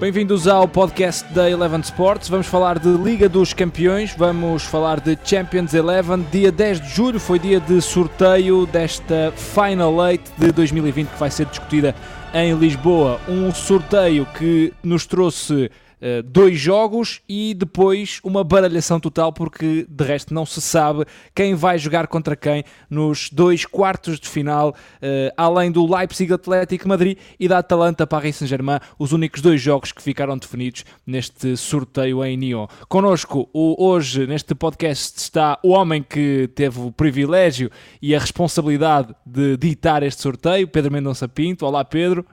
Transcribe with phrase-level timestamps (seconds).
[0.00, 2.28] Bem-vindos ao podcast da Eleven Sports.
[2.28, 6.24] Vamos falar de Liga dos Campeões, vamos falar de Champions Eleven.
[6.30, 11.32] Dia 10 de julho foi dia de sorteio desta Final Eight de 2020 que vai
[11.32, 11.96] ser discutida
[12.32, 13.20] em Lisboa.
[13.28, 15.68] Um sorteio que nos trouxe
[16.00, 21.04] Uh, dois jogos e depois uma baralhação total, porque de resto não se sabe
[21.34, 26.88] quem vai jogar contra quem nos dois quartos de final, uh, além do Leipzig Atlético
[26.88, 32.24] Madrid e da Atalanta Paris Saint-Germain, os únicos dois jogos que ficaram definidos neste sorteio
[32.24, 32.68] em Nyon.
[32.88, 37.70] Connosco, o, hoje, neste podcast, está o homem que teve o privilégio
[38.00, 41.66] e a responsabilidade de ditar este sorteio, Pedro Mendonça Pinto.
[41.66, 42.24] Olá, Pedro.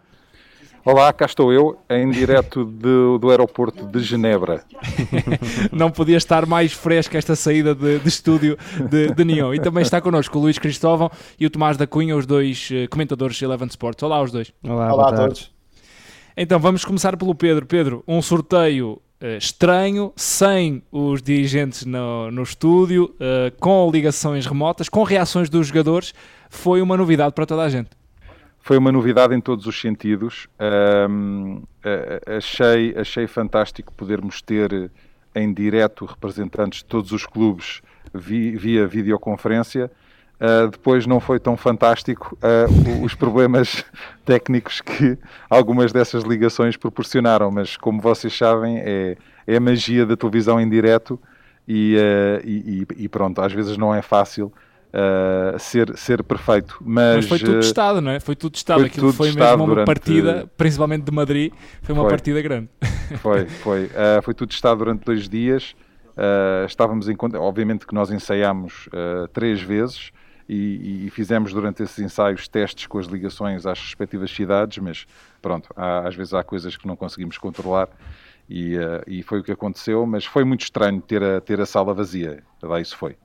[0.86, 4.64] Olá, cá estou eu, em direto do, do aeroporto de Genebra.
[5.74, 8.56] Não podia estar mais fresca esta saída de, de estúdio
[8.88, 9.56] de, de Neon.
[9.56, 12.88] E também está connosco o Luís Cristóvão e o Tomás da Cunha, os dois uh,
[12.88, 14.04] comentadores de Eleven Sports.
[14.04, 14.54] Olá, os dois.
[14.64, 15.52] Olá, Olá a todos.
[16.38, 17.66] Então, vamos começar pelo Pedro.
[17.66, 24.88] Pedro, um sorteio uh, estranho, sem os dirigentes no, no estúdio, uh, com ligações remotas,
[24.88, 26.14] com reações dos jogadores,
[26.48, 27.90] foi uma novidade para toda a gente
[28.66, 30.48] foi uma novidade em todos os sentidos.
[31.08, 31.62] Um,
[32.26, 34.90] achei, achei fantástico podermos ter
[35.36, 39.92] em direto representantes de todos os clubes via, videoconferência.
[40.42, 43.86] Uh, depois não foi tão fantástico uh, os problemas
[44.26, 45.16] técnicos que
[45.48, 50.68] algumas dessas ligações proporcionaram, mas como vocês sabem, é, é a magia da televisão em
[50.68, 51.20] direto
[51.68, 54.52] e, uh, e, e, pronto, às vezes não é fácil
[54.96, 56.78] uh, ser, ser perfeito.
[56.82, 58.20] Mas, mas, foi tudo testado, não é?
[58.20, 58.80] Foi tudo testado.
[58.80, 59.86] Foi Aquilo tudo foi mesmo uma durante...
[59.86, 61.52] partida, principalmente de Madrid,
[61.82, 62.10] foi uma foi.
[62.10, 62.70] partida grande.
[63.22, 63.84] Foi, foi.
[63.86, 65.76] Uh, foi tudo testado durante dois dias.
[66.18, 68.90] Uh, estávamos em obviamente que nós ensaiámos
[69.32, 70.12] três vezes
[70.50, 75.06] e, e, fizemos durante esses ensaios testes com as ligações às respectivas cidades, mas
[75.40, 77.90] pronto, há, às vezes há coisas que não conseguimos controlar.
[78.50, 78.76] E,
[79.06, 82.42] e, foi o que aconteceu, mas foi muito estranho ter a, ter a sala vazia.
[82.64, 83.16] Lá isso foi.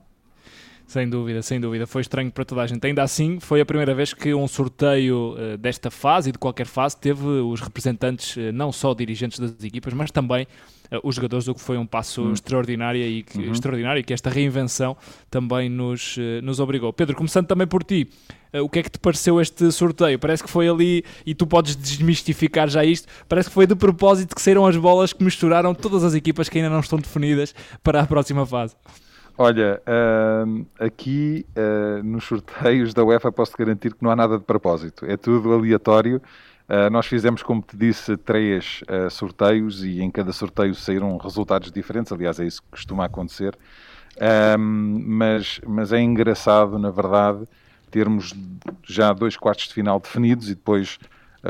[0.91, 1.87] Sem dúvida, sem dúvida.
[1.87, 2.85] Foi estranho para toda a gente.
[2.85, 6.65] Ainda assim, foi a primeira vez que um sorteio uh, desta fase e de qualquer
[6.65, 10.45] fase teve os representantes, uh, não só dirigentes das equipas, mas também
[10.91, 12.33] uh, os jogadores, o que foi um passo uhum.
[12.33, 13.53] extraordinário e que, uhum.
[13.53, 14.97] extraordinário que esta reinvenção
[15.29, 16.91] também nos, nos obrigou.
[16.91, 18.09] Pedro, começando também por ti,
[18.53, 20.19] o que é que te pareceu este sorteio?
[20.19, 24.35] Parece que foi ali, e tu podes desmistificar já isto, parece que foi de propósito
[24.35, 28.01] que saíram as bolas que misturaram todas as equipas que ainda não estão definidas para
[28.01, 28.75] a próxima fase.
[29.43, 34.43] Olha, uh, aqui uh, nos sorteios da UEFA posso garantir que não há nada de
[34.43, 36.21] propósito, é tudo aleatório.
[36.69, 41.71] Uh, nós fizemos, como te disse, três ah, sorteios e em cada sorteio saíram resultados
[41.71, 42.11] diferentes.
[42.11, 43.57] Aliás, é isso que costuma acontecer.
[44.59, 47.47] mas, mas é engraçado, na verdade,
[47.89, 48.35] termos
[48.87, 50.99] já dois quartos de final definidos e depois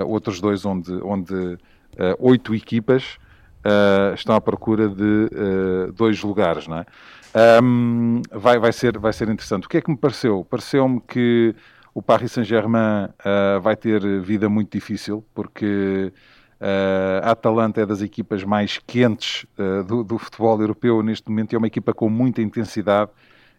[0.06, 1.58] outros dois onde, onde
[2.20, 3.20] oito equipas
[4.16, 5.30] estão à procura de
[5.94, 6.86] dois lugares, não é?
[7.34, 9.66] Um, vai, vai, ser, vai ser interessante.
[9.66, 10.46] O que é que me pareceu?
[10.50, 11.56] Pareceu-me que
[11.94, 16.12] o Paris Saint-Germain uh, vai ter vida muito difícil, porque
[16.60, 21.54] uh, a Atalanta é das equipas mais quentes uh, do, do, futebol europeu neste momento,
[21.54, 23.12] é uma equipa com muita intensidade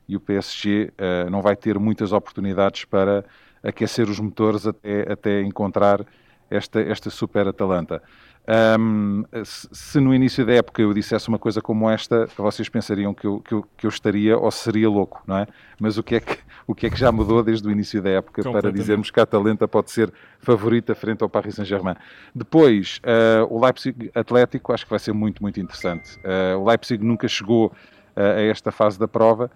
[0.08, 0.92] e o PSG
[1.30, 3.24] não vai ter muitas oportunidades para
[3.62, 6.04] aquecer os motores até, até encontrar
[6.50, 8.02] esta, esta super Atalanta.
[8.48, 13.24] Um, se no início da época eu dissesse uma coisa como esta, vocês pensariam que
[13.24, 15.46] eu, que eu, que eu estaria ou seria louco, não é?
[15.78, 18.10] Mas o que é que, o que, é que já mudou desde o início da
[18.10, 21.94] época para dizermos que a Atalanta pode ser favorita frente ao Paris Saint-Germain?
[22.34, 26.18] Depois, uh, o Leipzig Atlético acho que vai ser muito, muito interessante.
[26.18, 29.50] Uh, o Leipzig nunca chegou uh, a esta fase da prova,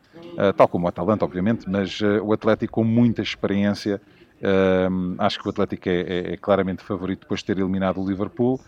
[0.57, 4.01] tal como o Atalanta, obviamente, mas o Atlético com muita experiência.
[5.19, 8.61] acho que o Atlético é, é, é claramente favorito depois de ter eliminado o Liverpool.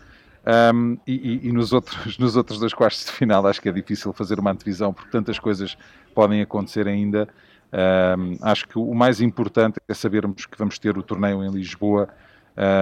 [0.45, 4.13] Um, e, e, nos, outros, nos outros dois quartos de final acho que é difícil
[4.13, 5.77] fazer uma antevisão porque tantas coisas
[6.13, 7.27] podem acontecer ainda.
[7.71, 12.09] Um, acho que o mais importante é sabermos que vamos ter o torneio em Lisboa,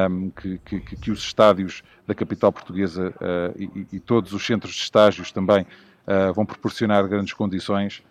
[0.10, 4.74] um, que, que, que, os estádios da capital portuguesa uh, e, e, todos os centros
[4.74, 5.64] de estágios também
[6.08, 8.02] uh, vão proporcionar grandes condições.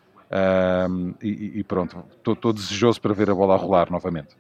[1.23, 4.37] E, e, pronto, estou desejoso para ver a bola a rolar novamente.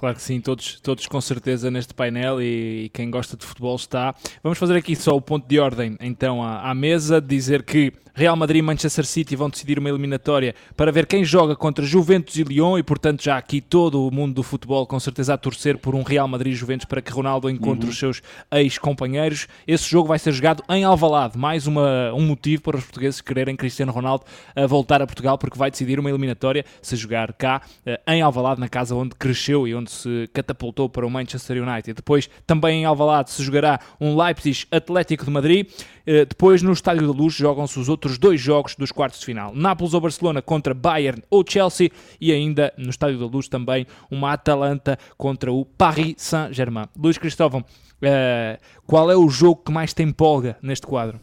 [0.00, 3.76] Claro que sim, todos, todos com certeza neste painel e, e, quem gosta de futebol
[3.76, 4.14] está.
[4.42, 8.36] Vamos fazer aqui só o ponto de ordem então à, à mesa, dizer que Real
[8.36, 12.42] Madrid e Manchester City vão decidir uma eliminatória para ver quem joga contra Juventus e
[12.42, 15.94] Lyon e, portanto, já aqui todo o mundo do futebol com certeza a torcer por
[15.94, 17.90] um Real Madrid e Juventus para que Ronaldo encontre uhum.
[17.90, 19.48] os seus ex-companheiros.
[19.66, 23.56] Esse jogo vai ser jogado em Alvalade, mais uma, um motivo para os portugueses quererem
[23.56, 24.24] Cristiano Ronaldo
[24.54, 28.60] a voltar a Portugal porque vai decidir uma eliminatória se jogar cá eh, em Alvalade,
[28.60, 31.94] na casa onde cresceu e onde se catapultou para o Manchester United.
[31.94, 35.66] Depois, também em Alvalade, se jogará um Leipzig Atlético de Madrid.
[36.06, 39.54] Uh, depois, no Estádio da Luz, jogam-se os outros dois jogos dos quartos de final.
[39.54, 41.90] Nápoles ou Barcelona contra Bayern ou Chelsea.
[42.20, 46.86] E ainda, no Estádio da Luz, também uma Atalanta contra o Paris Saint-Germain.
[46.96, 51.20] Luís Cristóvão, uh, qual é o jogo que mais te empolga neste quadro?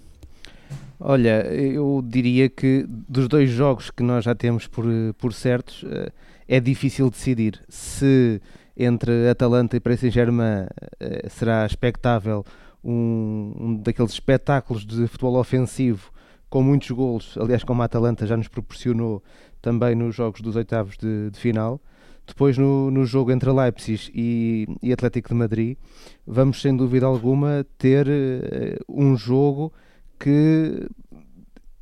[0.99, 4.85] Olha, eu diria que dos dois jogos que nós já temos por,
[5.17, 6.11] por certos, eh,
[6.47, 8.41] é difícil decidir se
[8.75, 10.67] entre Atalanta e Paris Saint-Germain
[10.99, 12.45] eh, será expectável
[12.83, 16.11] um, um, daqueles espetáculos de futebol ofensivo
[16.49, 19.21] com muitos golos, aliás como a Atalanta já nos proporcionou
[19.61, 21.81] também nos jogos dos oitavos de, de final.
[22.25, 25.77] Depois no, no jogo entre Leipzig e, e Atlético de Madrid,
[26.25, 29.71] vamos sem dúvida alguma ter uh, um jogo
[30.19, 30.87] que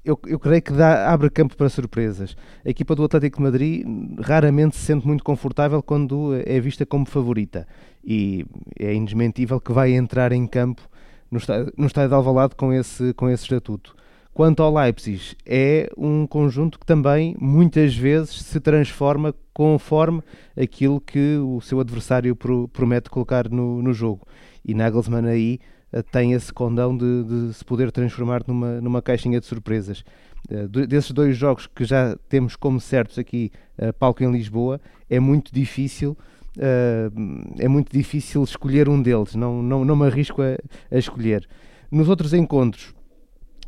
[0.06, 2.38] eu, eu creio que dá, abre campo para surpresas.
[2.64, 3.86] A equipa do Atlético de Madrid
[4.20, 7.68] raramente se sente muito confortável quando é vista como favorita
[8.04, 8.46] e
[8.80, 10.88] é indesmentível que vai entrar em campo
[11.32, 11.40] no
[11.76, 13.96] no estádio de Alvalade com esse, com esse estatuto.
[14.34, 20.22] Quanto ao Leipzig, é um conjunto que também muitas vezes se transforma conforme
[20.58, 22.36] aquilo que o seu adversário
[22.72, 24.28] promete colocar no, no jogo.
[24.64, 25.60] E Nagelsmann aí
[26.12, 30.04] tem esse condão de, de, se poder transformar numa, numa caixinha de surpresas.
[30.50, 34.80] Uh, desses dois jogos que já temos como certos aqui, uh, palco em Lisboa,
[35.10, 36.18] é muito difícil.
[37.60, 40.58] É muito difícil escolher um deles, não, não, não me arrisco a,
[40.90, 41.46] a escolher.
[41.92, 42.96] Nos outros encontros,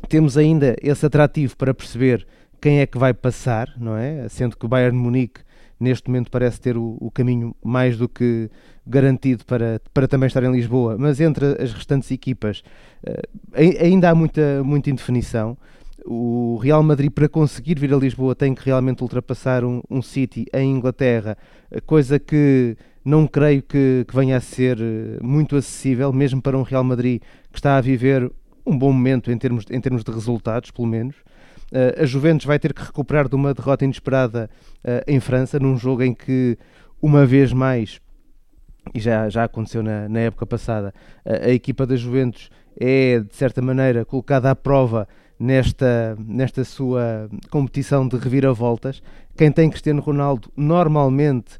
[0.08, 2.26] temos ainda esse atrativo para perceber
[2.60, 4.26] quem é que vai passar, não é?
[4.30, 5.42] Sendo que o Bayern Munique
[5.78, 8.50] neste momento parece ter o, o, caminho mais do que
[8.86, 12.62] garantido para, para também estar em Lisboa, mas entre as restantes equipas
[13.06, 15.56] uh, ainda há muita, muita indefinição.
[16.04, 20.46] O Real Madrid, para conseguir vir a Lisboa, tem que realmente ultrapassar um, um City
[20.54, 21.36] em Inglaterra,
[21.84, 26.62] coisa que não creio que, que venha a ser eh, muito acessível, mesmo para um
[26.62, 28.30] Real Madrid que está a viver
[28.66, 31.16] um bom momento em termos, em termos de resultados, pelo menos.
[31.70, 34.48] Uh, a Juventus vai ter que recuperar de uma derrota inesperada
[34.78, 36.56] uh, em França, num jogo em que,
[37.00, 38.00] uma vez mais,
[38.94, 40.94] e já, já aconteceu na, na época passada,
[41.26, 42.48] uh, a equipa da Juventus
[42.80, 45.06] é, de certa maneira, colocada à prova
[45.38, 49.02] nesta, nesta sua competição de reviravoltas.
[49.36, 51.58] Quem tem Cristiano Ronaldo normalmente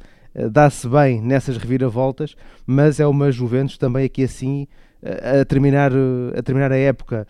[0.53, 4.69] dá-se bem nessas reviravoltas, mas é uma Juventus também aqui assim
[5.03, 5.91] a terminar,
[6.37, 7.27] a terminar a época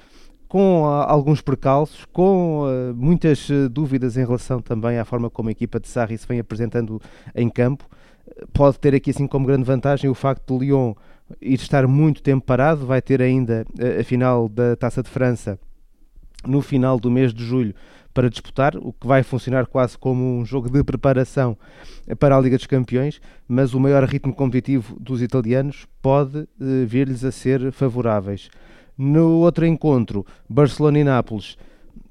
[0.48, 5.50] com uh, alguns percalços, com uh, muitas uh, dúvidas em relação também à forma como
[5.50, 7.00] a equipa de Sarri se vem apresentando
[7.34, 7.84] em campo.
[8.52, 10.94] Pode ter aqui assim como grande vantagem o facto de Lyon
[11.40, 13.66] ir estar muito tempo parado, vai ter ainda
[13.98, 15.58] a final da Taça de França
[16.46, 17.74] no final do mês de julho
[18.14, 21.56] para disputar, o que vai funcionar quase como um jogo de preparação
[22.18, 27.32] para a Liga dos Campeões, mas o maior ritmo competitivo dos italianos pode vir-lhes a
[27.32, 28.50] ser favoráveis.
[28.98, 31.56] No outro encontro, Barcelona e Nápoles,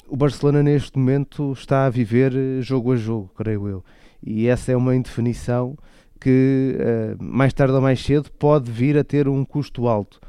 [0.07, 3.84] o Barcelona neste momento está a viver eh, jogo a jogo, creio eu.
[4.24, 5.78] E essa é uma indefinição
[6.19, 10.19] que uh, mais tarde ou mais cedo pode vir a ter um custo alto.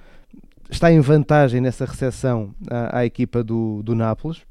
[0.68, 4.42] Está em vantagem nessa recepção à, à equipa do, do Nápoles,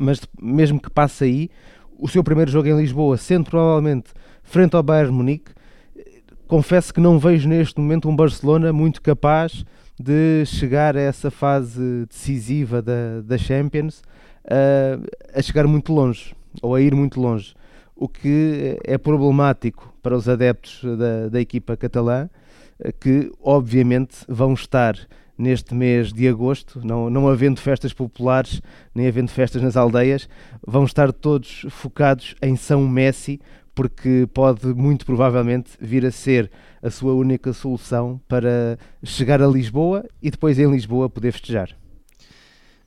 [0.00, 1.50] mas mesmo que passe aí,
[1.98, 4.10] o seu primeiro jogo em Lisboa, sendo provavelmente
[4.42, 5.52] frente ao Bayern Munique,
[6.48, 9.64] confesso que não vejo neste momento um Barcelona muito capaz
[9.98, 14.02] de chegar a essa fase decisiva da, da Champions
[14.44, 17.54] uh, a chegar muito longe ou a ir muito longe,
[17.94, 22.28] o que é problemático para os adeptos da, da equipa catalã,
[23.00, 24.96] que obviamente vão estar
[25.36, 28.60] neste mês de agosto, não, não havendo festas populares,
[28.94, 30.28] nem havendo festas nas aldeias,
[30.66, 33.40] vão estar todos focados em São Messi,
[33.74, 36.50] porque pode muito provavelmente vir a ser
[36.82, 41.76] a sua única solução para chegar a Lisboa e depois em Lisboa poder festejar.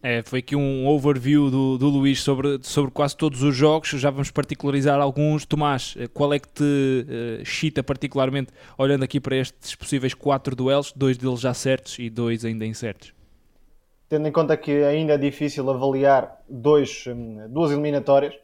[0.07, 3.89] É, foi aqui um overview do, do Luís sobre, sobre quase todos os jogos.
[3.89, 5.47] Já vamos particularizar alguns.
[5.47, 10.55] Tomás, eh, qual é que te uh, chita particularmente olhando aqui para estes possíveis quatro
[10.55, 13.15] duelos, dois deles já certos e dois ainda incertos?
[14.07, 18.35] Tendo em conta que ainda é difícil avaliar dois, hum, duas eliminatórias,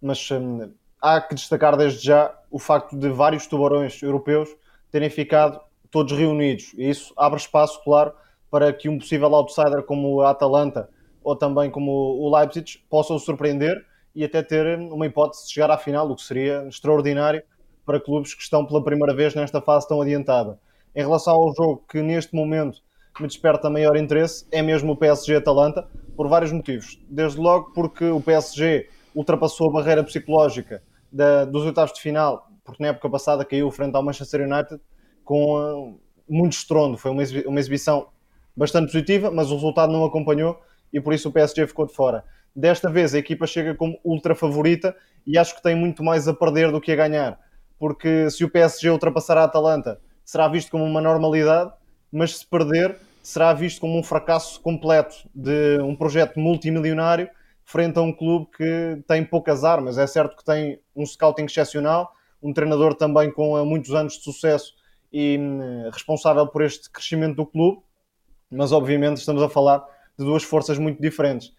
[0.00, 4.48] mas hum, há que destacar desde já o facto de vários tubarões europeus
[4.90, 6.72] terem ficado todos reunidos.
[6.76, 8.12] E isso abre espaço, claro,
[8.50, 10.88] para que um possível outsider como a Atalanta
[11.22, 15.76] ou também como o Leipzig possam surpreender e até ter uma hipótese de chegar à
[15.76, 17.42] final, o que seria extraordinário
[17.84, 20.58] para clubes que estão pela primeira vez nesta fase tão adiantada.
[20.94, 22.80] Em relação ao jogo que neste momento
[23.20, 25.86] me desperta maior interesse, é mesmo o PSG-Atalanta,
[26.16, 26.98] por vários motivos.
[27.08, 32.82] Desde logo porque o PSG ultrapassou a barreira psicológica da, dos oitavos de final porque
[32.82, 34.78] na época passada caiu frente ao Manchester United
[35.24, 36.98] com uh, muito estrondo.
[36.98, 38.08] Foi uma, exibi uma exibição
[38.54, 40.60] bastante positiva, mas o resultado não acompanhou
[40.92, 42.24] e por isso o PSG ficou de fora.
[42.54, 44.94] Desta vez a equipa chega como ultra favorita
[45.26, 47.40] e acho que tem muito mais a perder do que a ganhar,
[47.78, 51.72] porque se o PSG ultrapassar a Atalanta será visto como uma normalidade,
[52.12, 57.30] mas se perder será visto como um fracasso completo de um projeto multimilionário
[57.68, 59.98] frente a um clube que tem poucas armas.
[59.98, 62.10] É certo que tem um scouting excepcional,
[62.42, 64.72] um treinador também com muitos anos de sucesso
[65.12, 67.82] e hum, responsável por este crescimento do clube,
[68.50, 69.84] mas obviamente estamos a falar
[70.18, 71.52] de duas forças muito diferentes.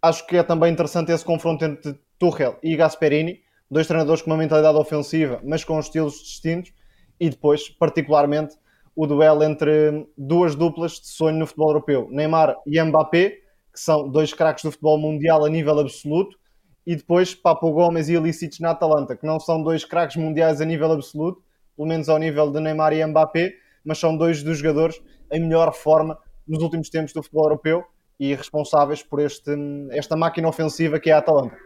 [0.00, 4.36] Acho que é também interessante esse confronto entre Tuchel e Gasperini, dois treinadores com uma
[4.36, 6.72] mentalidade ofensiva, mas com estilos distintos,
[7.18, 8.54] e depois, particularmente,
[8.94, 13.40] o duelo entre duas duplas de sonho no futebol europeu, Neymar e Mbappé,
[13.74, 16.38] que são dois craques do futebol mundial a nível absoluto,
[16.86, 20.64] e depois Papo Gomes e Ilicic na Atalanta, que não são dois craques mundiais a
[20.64, 21.42] nível absoluto,
[21.76, 23.52] pelo menos ao nível de Neymar e Mbappé,
[23.84, 25.02] mas são dois dos jogadores
[25.32, 26.16] em melhor forma
[26.46, 27.84] nos últimos tempos do futebol europeu
[28.20, 29.50] e responsáveis por este,
[29.90, 31.56] esta máquina ofensiva que é a Atalanta.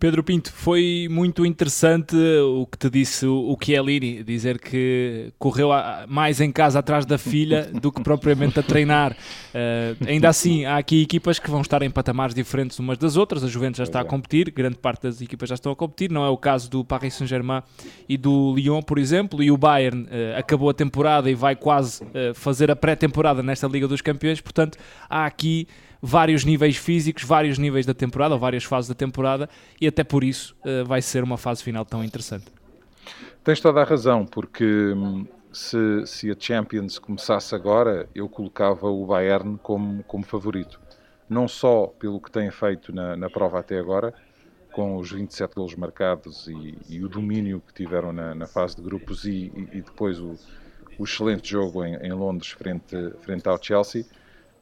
[0.00, 5.68] Pedro Pinto, foi muito interessante o que te disse o Chiellini, dizer que correu
[6.08, 9.12] mais em casa atrás da filha do que propriamente a treinar.
[9.12, 13.44] Uh, ainda assim, há aqui equipas que vão estar em patamares diferentes umas das outras.
[13.44, 16.10] A Juventus já está a competir, grande parte das equipas já estão a competir.
[16.10, 17.62] Não é o caso do Paris Saint-Germain
[18.08, 19.42] e do Lyon, por exemplo.
[19.42, 23.66] E o Bayern uh, acabou a temporada e vai quase uh, fazer a pré-temporada nesta
[23.66, 24.40] Liga dos Campeões.
[24.40, 24.78] Portanto,
[25.10, 25.68] há aqui
[26.00, 29.48] vários níveis físicos, vários níveis da temporada, ou várias fases da temporada,
[29.80, 32.46] e até por isso uh, vai ser uma fase final tão interessante.
[33.42, 39.06] Tens toda a razão, porque hum, se, se a Champions começasse agora, eu colocava o
[39.06, 40.80] Bayern como, como favorito.
[41.28, 44.12] Não só pelo que tem feito na, na prova até agora,
[44.72, 48.82] com os 27 golos marcados e, e o domínio que tiveram na, na fase de
[48.82, 50.36] grupos e, e, e depois o,
[50.98, 54.04] o, excelente jogo em, em Londres frente, frente ao Chelsea,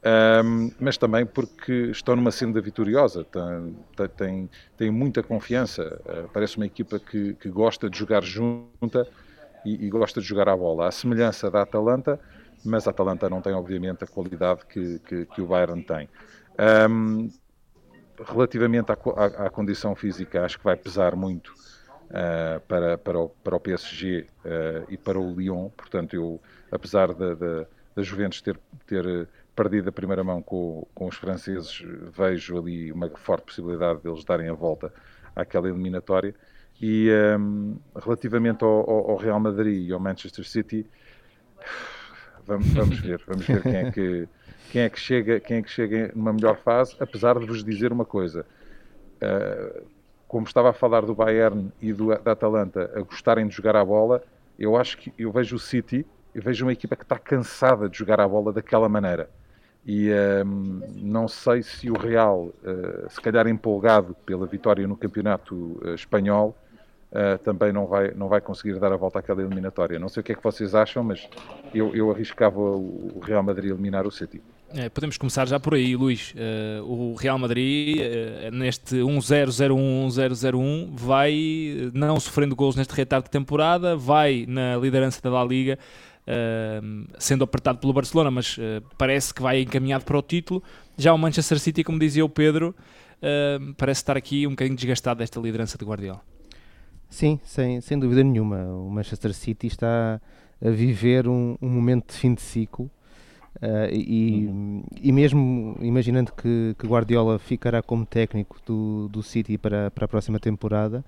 [0.01, 3.25] um, mas também porque estão numa senda vitoriosa,
[4.15, 9.05] tem, tem muita confiança, uh, parece uma equipa que, que, gosta de jogar junta
[9.65, 10.87] e, e, gosta de jogar à bola.
[10.87, 12.17] A semelhança da Atalanta,
[12.63, 16.07] mas a Atalanta não tem, obviamente, a qualidade que, que, que o Bayern tem.
[16.89, 17.29] Um,
[18.25, 23.29] relativamente à, à, à, condição física, acho que vai pesar muito uh, para, para, o,
[23.29, 26.41] para o PSG uh, ah, e para o Lyon, portanto, eu,
[26.71, 27.65] apesar da, da,
[27.95, 29.27] da Juventus ter, ter
[29.59, 31.83] perdido a primeira mão com, com os franceses,
[32.17, 34.93] vejo ali uma forte possibilidade deles darem a volta
[35.35, 36.33] àquela eliminatória.
[36.81, 40.85] E um, relativamente ao, ao, Real Madrid e ao Manchester City,
[42.47, 44.29] vamos, vamos ver, vamos ver quem é que
[44.71, 47.91] quem é que chega, quem é que chega numa melhor fase, apesar de vos dizer
[47.91, 48.45] uma coisa.
[49.15, 49.83] Uh,
[50.25, 53.83] como estava a falar do Bayern e do, da Atalanta a gostarem de jogar a
[53.83, 54.23] bola,
[54.57, 57.97] eu acho que eu vejo o City, eu vejo uma equipa que está cansada de
[57.97, 59.29] jogar a bola daquela maneira.
[59.85, 60.09] E
[60.45, 65.95] um, não sei se o Real, uh, se calhar empolgado pela vitória no campeonato uh,
[65.95, 66.55] espanhol,
[67.11, 69.97] uh, também não vai, não vai conseguir dar a volta àquela eliminatória.
[69.97, 71.27] Não sei o que é que vocês acham, mas
[71.73, 74.41] eu, eu arriscava o Real Madrid eliminar o City.
[74.71, 76.35] É, podemos começar já por aí, Luís.
[76.83, 77.97] o Real Madrid,
[78.53, 85.43] neste 1-0-0-1-1-0-0-1, vai não sofrendo gols neste retardo de temporada, vai na liderança da La
[85.43, 85.79] Liga
[87.17, 90.63] sendo apertado pelo Barcelona, mas uh, parece que vai encaminhado para o título.
[90.97, 92.75] Já o Manchester City, como dizia o Pedro,
[93.17, 96.21] uh, parece estar aqui um bocadinho desgastado desta liderança de Guardiola.
[97.09, 98.63] Sim, sem, sem dúvida nenhuma.
[98.65, 100.21] O Manchester City está
[100.63, 102.89] a viver um, um momento de fim de ciclo.
[103.55, 104.83] Uh, e, uhum.
[105.01, 110.07] e mesmo imaginando que, que, Guardiola ficará como técnico do, do City para, para a
[110.07, 111.03] próxima temporada,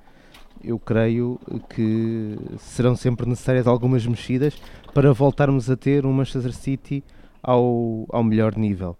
[0.64, 1.40] eu creio
[1.70, 4.56] que serão sempre necessárias algumas mexidas
[4.94, 7.04] para voltarmos a ter um Manchester City
[7.42, 8.98] ao, ao melhor nível.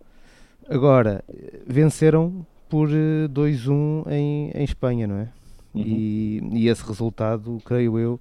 [0.70, 1.24] Agora,
[1.68, 5.30] venceram por 2-1 eh, em, em Espanha, não é?
[5.74, 5.84] Uhum.
[5.86, 8.20] E, e, esse resultado, creio eu,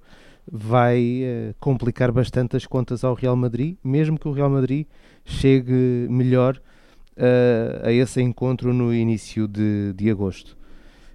[0.49, 4.85] vai uh, complicar bastante as contas ao Real Madrid, mesmo que o Real Madrid
[5.23, 6.61] chegue melhor
[7.17, 10.57] uh, a esse encontro no início de, de agosto.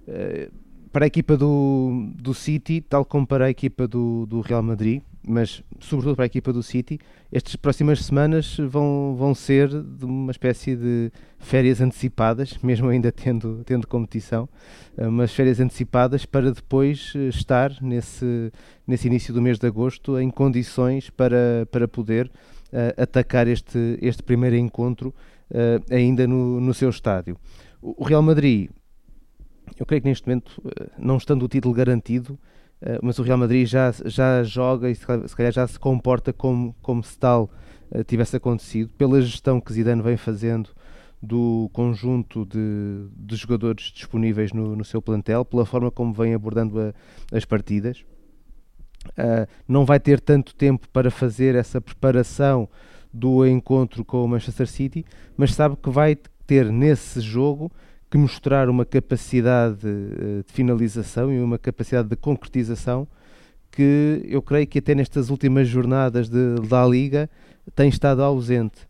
[0.07, 0.51] Uh,
[0.91, 5.01] para a equipa do, do City, tal como para a equipa do, do Real Madrid,
[5.27, 6.97] mas sobretudo para a equipa do City,
[7.31, 13.61] estas próximas semanas vão, vão ser de uma espécie de férias antecipadas, mesmo ainda tendo,
[13.65, 14.47] tendo competição,
[14.97, 18.51] eh, umas férias antecipadas para depois eh, estar nesse,
[18.87, 22.27] nesse início do mês de agosto em condições para, para poder
[22.71, 25.13] uh, atacar este, este primeiro encontro
[25.51, 27.37] uh, ainda no, no seu estádio.
[27.81, 28.69] O Real Madrid
[29.77, 32.39] eu creio que neste momento, eh, não estando o título garantido,
[32.81, 36.75] uh, mas o Real Madrid já, já joga e se calhar já se comporta como,
[36.81, 37.49] como se tal
[37.91, 40.69] uh, tivesse acontecido, pela gestão que Zidane vem fazendo
[41.21, 46.79] do conjunto de, de jogadores disponíveis no, no, seu plantel, pela forma como vem abordando
[46.79, 46.93] a,
[47.35, 48.05] as partidas.
[49.09, 52.69] Uh, não vai ter tanto tempo para fazer essa preparação
[53.13, 55.05] do encontro com o Manchester City,
[55.35, 57.71] mas sabe que vai ter nesse jogo
[58.09, 63.07] que mostrar uma capacidade uh, de finalização e uma capacidade de concretização
[63.71, 67.29] que eu creio que até nestas últimas jornadas de, da Liga
[67.75, 68.87] tem estado ausente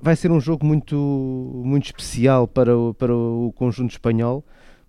[0.00, 0.96] vai ser um jogo muito,
[1.64, 4.44] muito especial para o, para o conjunto espanhol,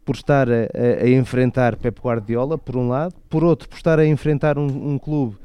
[0.06, 4.00] por estar a, a, a enfrentar Pep Guardiola, por um lado, por outro, por estar
[4.00, 5.38] a enfrentar um, um clube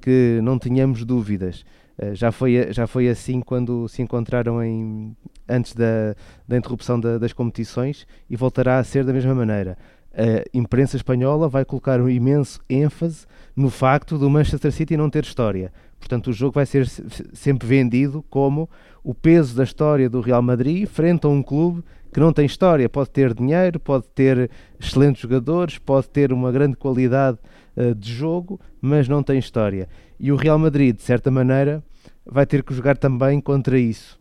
[0.00, 1.64] que não tínhamos dúvidas.
[1.98, 5.16] Uh, já, foi, já foi assim quando se encontraram em,
[5.48, 6.14] antes da,
[6.46, 9.76] da interrupção da, das competições e voltará a ser da mesma maneira.
[10.16, 15.24] A imprensa espanhola vai colocar um imenso ênfase no facto do Manchester City não ter
[15.24, 15.72] história.
[15.98, 16.86] Portanto, o jogo vai ser
[17.32, 18.68] sempre vendido como
[19.02, 21.82] o peso da história do Real Madrid frente a um clube
[22.12, 22.88] que não tem história.
[22.88, 27.38] Pode ter dinheiro, pode ter excelentes jogadores, pode ter uma grande qualidade
[27.76, 29.88] uh, de jogo, mas não tem história.
[30.18, 31.82] E o Real Madrid, de certa maneira,
[32.24, 34.18] vai ter que jogar também contra isso.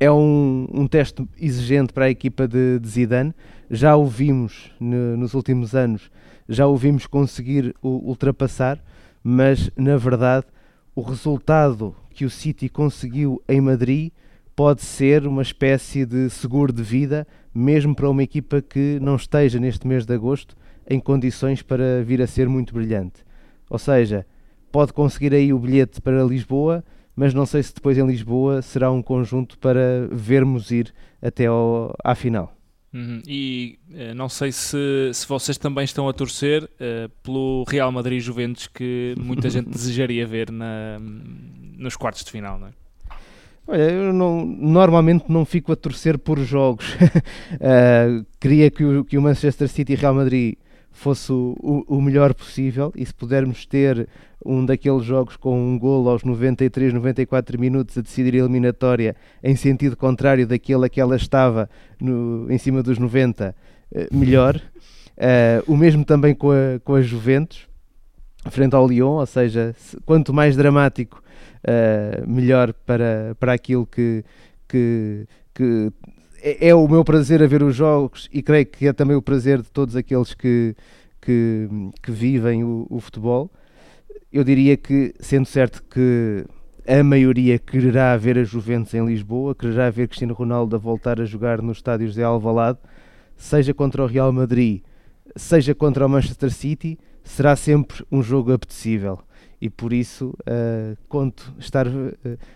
[0.00, 3.34] É um, um teste exigente para a equipa de, de Zidane.
[3.70, 6.10] Já o vimos no, nos últimos anos,
[6.48, 8.82] já o vimos conseguir ultrapassar,
[9.22, 10.46] mas na verdade
[10.94, 14.12] o resultado que o City conseguiu em Madrid
[14.54, 19.58] pode ser uma espécie de seguro de vida, mesmo para uma equipa que não esteja
[19.58, 20.56] neste mês de agosto
[20.88, 23.24] em condições para vir a ser muito brilhante.
[23.68, 24.24] Ou seja,
[24.74, 26.82] pode conseguir aí o bilhete para Lisboa,
[27.14, 31.94] mas não sei se depois em Lisboa será um conjunto para vermos ir até ao,
[32.02, 32.52] à final.
[32.92, 33.22] Uhum.
[33.24, 38.20] E uh, não sei se, se vocês também estão a torcer uh, pelo Real Madrid
[38.20, 40.98] Juventus que muita gente desejaria ver na,
[41.78, 42.70] nos quartos de final, não é?
[43.68, 46.94] Olha, eu não, normalmente não fico a torcer por jogos.
[46.94, 50.56] uh, queria que o, que o Manchester City e Real Madrid
[50.94, 54.08] fosse o, o, melhor possível e se pudermos ter
[54.44, 59.56] um daqueles jogos com um golo aos 93, 94 minutos a decidir a eliminatória em
[59.56, 61.68] sentido contrário daquele a que ela estava
[62.00, 63.54] no, em cima dos 90,
[63.92, 64.56] eh, melhor.
[65.16, 67.68] Uh, o mesmo também com a, com a Juventus,
[68.50, 71.22] frente ao Lyon, ou seja, quanto mais dramático,
[71.64, 74.24] uh, melhor para, para aquilo que,
[74.68, 75.92] que, que
[76.44, 79.22] é, é, o meu prazer a ver os jogos e creio que é também o
[79.22, 80.76] prazer de todos aqueles que,
[81.18, 81.66] que,
[82.02, 83.50] que vivem o, o, futebol.
[84.30, 86.44] Eu diria que, sendo certo que
[86.86, 91.24] a maioria quererá ver a Juventus em Lisboa, quererá ver Cristiano Ronaldo a voltar a
[91.24, 92.78] jogar nos estádios de Alvalade,
[93.38, 94.82] seja contra o Real Madrid,
[95.34, 99.18] seja contra o Manchester City, será sempre um jogo apetecível
[99.64, 102.12] e por isso uh, conto estar uh,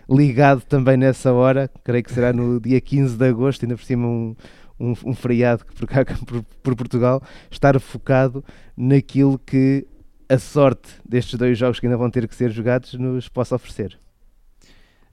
[0.07, 4.05] ligado também nessa hora, creio que será no dia 15 de agosto, ainda por cima
[4.07, 4.35] um,
[4.79, 7.19] um, um feriado por, cá, por, por Portugal,
[7.49, 8.45] estar focado
[8.77, 9.87] naquilo que
[10.29, 13.97] a sorte destes dois jogos que ainda vão ter que ser jogados nos possa oferecer.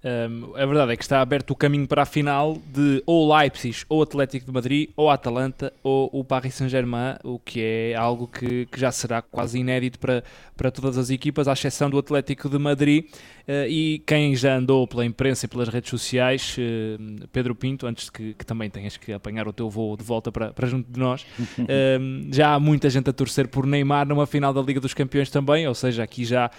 [0.06, 3.84] Um, a verdade é que está aberto o caminho para a final de ou Leipzig,
[3.88, 8.66] ou Atlético de Madrid, ou Atalanta, ou o Paris Saint-Germain, o que é algo que,
[8.66, 10.22] que, já será quase inédito para,
[10.56, 13.06] para todas as equipas, à exceção do Atlético de Madrid.
[13.46, 18.06] Uh, e quem já andou pela imprensa e pelas redes sociais, uh, Pedro Pinto, antes
[18.06, 20.90] de que, que, também tenhas que apanhar o teu voo de volta para, para junto
[20.90, 24.80] de nós, uh, já há muita gente a torcer por Neymar numa final da Liga
[24.80, 26.50] dos Campeões também, ou seja, aqui já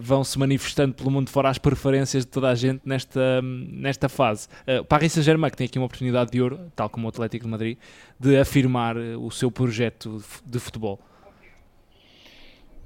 [0.00, 4.48] vão se manifestando pelo mundo fora as preferências de toda a gente nesta, nesta fase.
[4.62, 7.50] Uh, Paris Saint-Germain, que tem aqui uma oportunidade de ouro, tal como o Atlético de
[7.50, 7.78] Madrid,
[8.18, 11.00] de afirmar o seu projeto de futebol.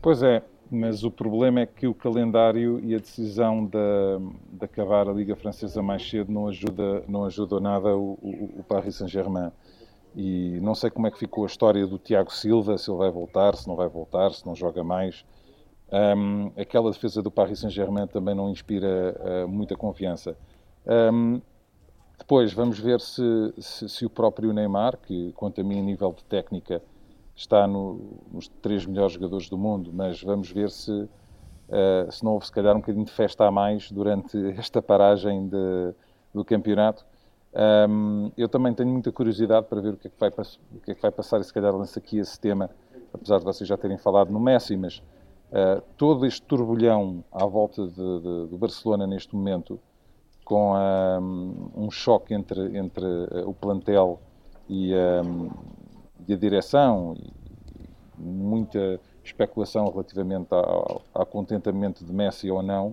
[0.01, 3.79] Pois é, mas o problema é que o calendário e a decisão de,
[4.53, 8.65] de acabar a Liga Francesa mais cedo não ajuda, não ajuda nada o, o, o
[8.65, 9.53] Paris Saint-Germain.
[10.17, 13.11] E não sei como é que ficou a história do Tiago Silva, se ele vai
[13.11, 15.25] voltar, se não vai voltar, se não joga mais.
[15.93, 20.37] Um, aquela defesa do Paris Saint-Germain também não inspira uh, muita confiança.
[20.87, 21.41] Um,
[22.19, 23.23] depois, vamos ver se,
[23.59, 26.83] se, se, o próprio Neymar, que quanto a mim, a nível de técnica,
[27.43, 28.01] está no,
[28.33, 32.53] nos três melhores jogadores do mundo, mas vamos ver se, uh, se não houve, se
[32.53, 35.95] calhar, um bocadinho de festa a mais durante esta paragem de,
[36.33, 37.05] do campeonato.
[37.89, 40.91] Um, eu também tenho muita curiosidade para ver o que é que vai, o que
[40.93, 42.71] é que vai passar e se calhar lança aqui esse tema,
[43.13, 45.03] apesar de vocês já terem falado no Messi, mas
[45.53, 49.79] Uh, todo este turbilhão à volta do Barcelona neste momento,
[50.47, 54.19] com um, um choque entre, entre uh, o plantel
[54.67, 55.51] e, um,
[56.27, 57.33] e, a direção, e
[58.19, 62.89] muita, especulação relativamente ao, ao contentamento de Messi ou não,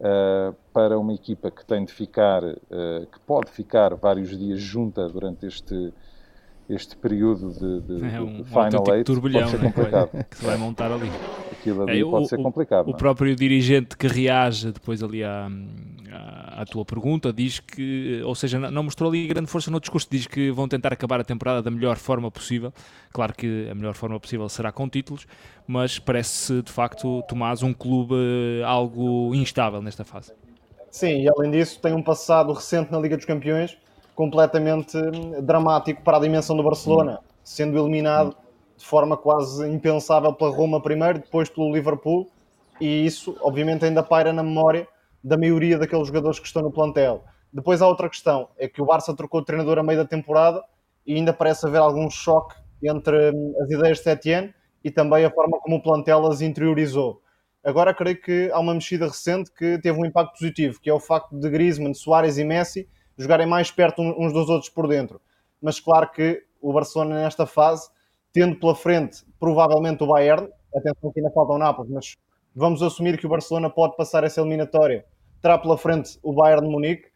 [0.00, 5.08] uh, para uma equipa que tem de ficar, uh, que pode ficar vários dias junta
[5.08, 5.92] durante este,
[6.68, 9.72] este período de, de, é um, de Final um Eight, turbilhão, pode ser né?
[9.72, 10.10] complicado.
[10.30, 11.10] que se vai montar ali.
[11.52, 12.84] Aquilo ali É, pode o- ser o- complicado.
[12.86, 12.98] O não é?
[12.98, 15.48] próprio dirigente que reage depois ali à,
[16.12, 20.06] à, à tua pergunta diz que, ou seja, não mostrou ali grande força no discurso,
[20.10, 22.72] diz que vão tentar acabar a temporada da melhor forma possível.
[23.12, 25.26] Claro que a melhor forma possível será com títulos,
[25.66, 30.32] mas parece de facto, Tomás, um clube eh, algo instável nesta fase.
[30.90, 33.76] Sim, e além disso, tem um passado recente na Liga dos Campeões
[34.18, 38.36] completamente hum, dramático para a dimensão do Barcelona, sendo eliminado
[38.76, 42.28] de forma quase impensável pela Roma primeiro, depois pelo Liverpool,
[42.80, 44.88] e isso, obviamente, ainda paira na memória
[45.22, 47.22] da maioria daqueles jogadores que estão no plantel.
[47.52, 50.64] Depois há outra questão, é que o Barça trocou de treinador a meio da temporada
[51.06, 54.52] e ainda parece haver algum choque entre hum, as ideias de Setien
[54.82, 57.22] e também a forma como o plantel as interiorizou.
[57.62, 60.98] Agora creio que há uma mexida recente que teve um impacto positivo, que é o
[60.98, 65.20] facto de Griezmann, Soares e Messi jogarem mais perto uns dos outros por dentro.
[65.60, 67.90] Mas claro que o Barcelona nesta fase,
[68.32, 72.16] tendo pela frente provavelmente o Bayern, atenção que ainda falta o Nápoles, mas
[72.54, 75.04] vamos assumir que o Barcelona pode passar essa eliminatória,
[75.42, 77.08] terá pela frente o Bayern de Munique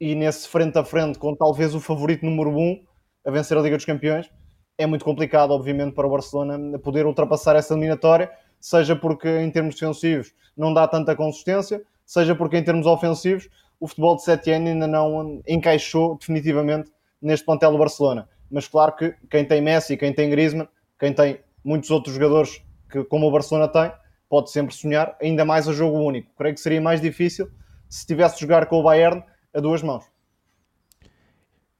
[0.00, 2.84] e nesse frente a frente com talvez o favorito número 1 um
[3.24, 4.30] a vencer a Liga dos Campeões,
[4.78, 9.74] é muito complicado, obviamente, para o Barcelona poder ultrapassar essa eliminatória, seja porque em termos
[9.74, 14.86] defensivos não dá tanta consistência, seja porque em termos ofensivos o futebol de Setien ainda
[14.86, 18.28] não encaixou definitivamente neste plantel do Barcelona.
[18.50, 23.04] Mas claro que quem tem Messi, quem tem Griezmann, quem tem muitos outros jogadores que,
[23.04, 23.92] como o Barcelona tem,
[24.28, 26.32] pode sempre sonhar ainda mais a jogo único.
[26.36, 27.50] Creio que seria mais difícil
[27.88, 29.22] se tivesse de jogar com o Bayern
[29.54, 30.04] a duas mãos.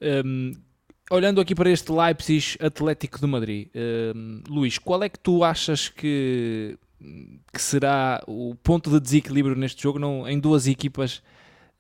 [0.01, 0.53] Hum,
[1.11, 3.69] olhando aqui para este Leipzig Atlético de Madrid,
[4.15, 6.79] hum, Luís, qual é que tu achas que,
[7.53, 11.23] que será o ponto de desequilíbrio neste jogo não, em duas equipas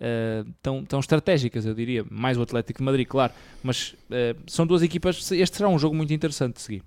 [0.01, 3.33] uh, tão, tão estratégicas, eu diria, mais o Atlético de Madrid, claro,
[3.63, 6.83] mas uh, são duas equipas, este será um jogo muito interessante de seguir.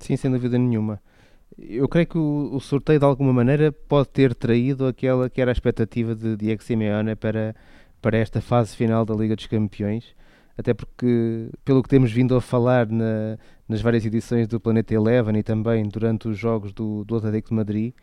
[0.00, 1.00] Sim, sem dúvida nenhuma.
[1.56, 5.50] Eu creio que o, o, sorteio de alguma maneira pode ter traído aquela que era
[5.50, 7.54] a expectativa de Diego Simeone para,
[8.02, 10.16] para esta fase final da Liga dos Campeões,
[10.58, 15.38] até porque, pelo que temos vindo a falar na, nas várias edições do Planeta Eleven
[15.38, 17.94] e também durante os jogos do, do Atlético de Madrid,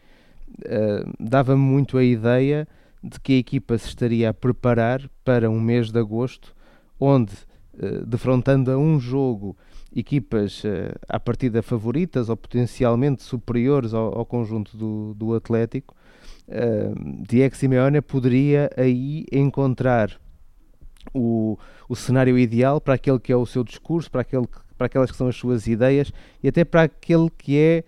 [0.59, 2.65] uh, dava muito a ideia
[3.03, 6.55] de que a equipa se estaria a preparar para um mês de agosto,
[6.99, 7.33] onde,
[7.73, 9.57] uh, defrontando a um jogo
[9.95, 15.95] equipas uh, à partida favoritas ou potencialmente superiores ao, ao conjunto do, do Atlético,
[16.47, 20.19] uh, Diego Simeone poderia aí encontrar
[21.13, 21.57] o,
[21.89, 25.11] o cenário ideal para aquele que é o seu discurso, para, aquele que, para aquelas
[25.11, 26.11] que são as suas ideias
[26.43, 27.83] e até para aquele que é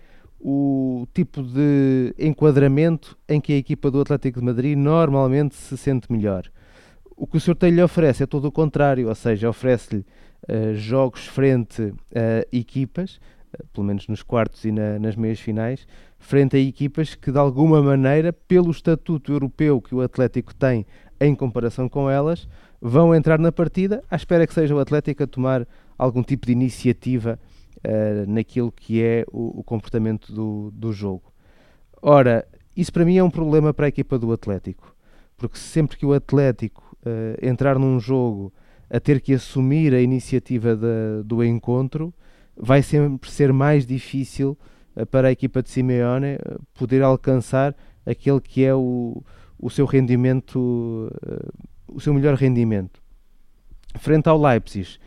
[0.46, 6.12] o tipo de enquadramento em que a equipa do Atlético de Madrid normalmente se sente
[6.12, 6.44] melhor.
[7.16, 10.04] O que o sorteio lhe oferece é todo o contrário, ou seja, oferece-lhe
[10.46, 13.18] Uh, jogos frente a equipas,
[13.58, 15.86] uh, pelo menos nos quartos e na, nas meias finais,
[16.18, 20.84] frente a equipas que de alguma maneira, pelo estatuto europeu que o Atlético tem
[21.18, 22.46] em comparação com elas,
[22.78, 26.52] vão entrar na partida à espera que seja o Atlético a tomar algum tipo de
[26.52, 27.40] iniciativa
[27.86, 31.32] uh, naquilo que é o, o comportamento do, do jogo.
[32.02, 34.94] Ora, isso para mim é um problema para a equipa do Atlético,
[35.36, 36.82] porque sempre que o Atlético
[37.42, 38.50] entrar num jogo
[38.90, 40.74] a ter que assumir a iniciativa
[41.22, 42.14] do encontro,
[42.56, 44.56] vai sempre ser mais difícil
[44.96, 47.74] uh, para a equipa de Simeone uh, poder alcançar
[48.06, 49.22] aquele que é o,
[49.58, 51.52] o seu rendimento, uh,
[51.88, 53.02] o seu melhor rendimento.
[53.98, 54.98] Frente ao Leipzig,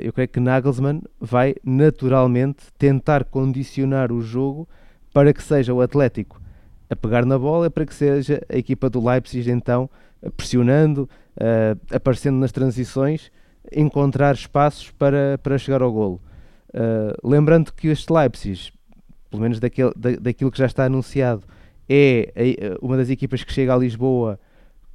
[0.00, 4.66] eu creio que Nagelsmann vai naturalmente tentar condicionar o jogo
[5.12, 6.40] para que seja o Atlético
[6.90, 9.90] a pegar na bola, para que seja a equipa do Leipzig então
[10.36, 13.30] pressionando, uh, aparecendo nas transições,
[13.72, 16.20] encontrar espaços para, para chegar ao golo.
[16.70, 18.72] Uh, lembrando que este Leipzig,
[19.30, 19.68] pelo menos da,
[20.20, 21.42] daquilo que já está anunciado,
[21.88, 22.32] é
[22.82, 24.38] uma das equipas que chega a Lisboa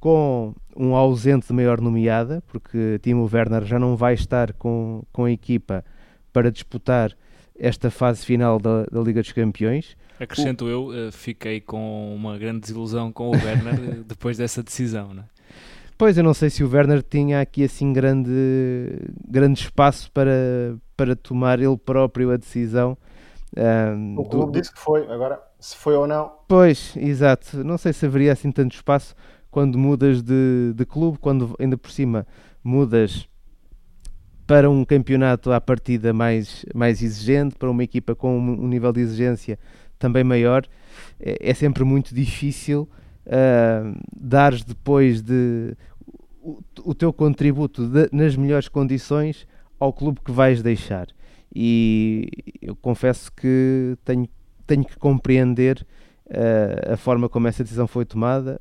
[0.04, 5.24] com um ausente de maior nomeada, porque Timo Werner já não vai estar com, com
[5.24, 5.82] a equipa
[6.30, 7.16] para disputar
[7.58, 9.96] esta fase final da, da Liga dos Campeões.
[10.20, 10.68] Acrescento o...
[10.68, 15.26] eu, uh, fiquei com uma grande desilusão com o Werner depois dessa decisão, não é?
[15.96, 18.30] Pois, eu não sei se o Werner tinha aqui assim grande,
[19.26, 22.94] grande espaço para, para tomar ele próprio a decisão.
[23.56, 24.60] Um, o clube do...
[24.60, 26.30] disse que foi, agora se foi ou não.
[26.46, 27.64] Pois, exato.
[27.64, 29.14] Não sei se haveria assim tanto espaço
[29.54, 32.26] quando mudas de, de clube, quando ainda por cima
[32.64, 33.28] mudas
[34.48, 39.02] para um campeonato à partida mais, mais exigente, para uma equipa com um nível de
[39.02, 39.56] exigência
[39.96, 40.66] também maior,
[41.20, 42.88] é, é sempre muito difícil
[43.26, 45.76] uh, dares depois de
[46.42, 49.46] o, o teu contributo de, nas melhores condições
[49.78, 51.06] ao clube que vais deixar.
[51.54, 52.26] E
[52.60, 54.28] eu confesso que tenho,
[54.66, 55.86] tenho que compreender
[56.26, 58.60] uh, a forma como essa decisão foi tomada,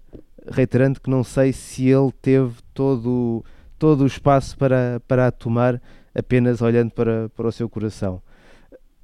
[0.51, 3.43] reiterando que não sei se ele teve todo,
[3.77, 5.81] todo o espaço para, para a tomar
[6.13, 8.21] apenas olhando para, para o seu coração.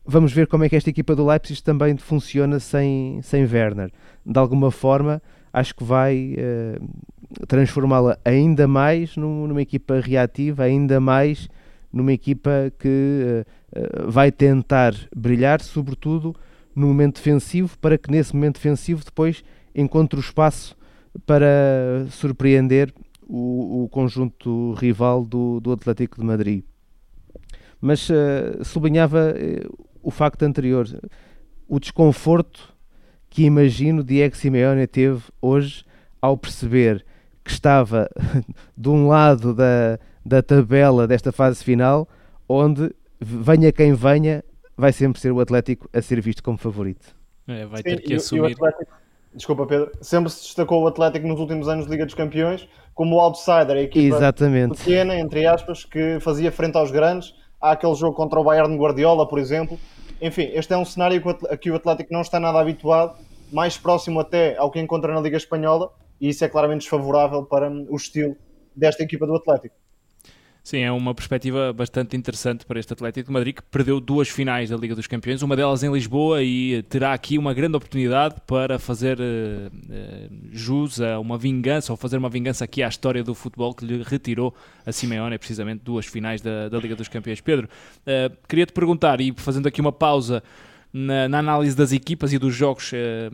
[0.06, 3.92] Vamos ver como é que esta equipa do Leipzig também funciona sem, sem Werner.
[4.26, 5.22] De alguma forma,
[5.54, 11.48] acho que vai uh, transformá-la ainda mais numa equipa reativa, ainda mais
[11.92, 16.36] numa equipa que uh, vai tentar brilhar, sobretudo
[16.76, 19.44] no momento defensivo, para que nesse momento defensivo depois
[19.76, 20.76] encontre o espaço
[21.26, 22.94] para surpreender
[23.28, 26.64] o, o conjunto rival do, do Atlético de Madrid.
[27.80, 30.88] Mas uh, sublinhava uh, o facto anterior,
[31.68, 32.74] o desconforto
[33.30, 35.86] que imagino Diego Simeone teve hoje
[36.22, 37.06] ao perceber
[37.44, 38.10] que estava
[38.76, 42.08] de um lado da, da tabela desta fase final,
[42.48, 44.44] onde venha quem venha,
[44.76, 47.16] vai sempre ser o Atlético a ser visto como favorito.
[47.48, 48.54] É, vai ter Sim, que assumir.
[48.54, 48.92] Atlético,
[49.34, 49.92] desculpa, Pedro.
[50.02, 52.68] Sempre se destacou o Atlético nos últimos anos de Liga dos Campeões
[53.00, 54.78] como o outsider, a equipa Exatamente.
[54.78, 57.34] pequena, entre aspas, que fazia frente aos grandes.
[57.62, 59.80] Há aquele jogo contra o Bayern Guardiola, por exemplo.
[60.22, 63.16] Enfim, este é um cenário a que o Atlético não está nada habituado,
[63.54, 67.72] mais próximo até ao que encontra na Liga Espanhola, e isso é claramente desfavorável para
[67.72, 68.36] o estilo
[68.76, 69.76] desta equipa do Atlético.
[70.70, 74.70] Sim, é uma perspectiva bastante interessante para este Atlético de Madrid que perdeu duas finais
[74.70, 78.78] da Liga dos Campeões, uma delas em Lisboa e terá aqui uma grande oportunidade para
[78.78, 83.74] fazer uh, jus a uma vingança ou fazer uma vingança aqui à história do futebol
[83.74, 84.54] que lhe retirou
[84.86, 87.42] a Simeone precisamente duas finais da, da Liga dos Campeões.
[87.42, 87.68] Pedro,
[88.02, 90.44] uh, queria te perguntar e fazendo aqui uma pausa
[90.92, 92.92] na, na, análise das equipas e dos jogos.
[92.94, 93.30] Eh,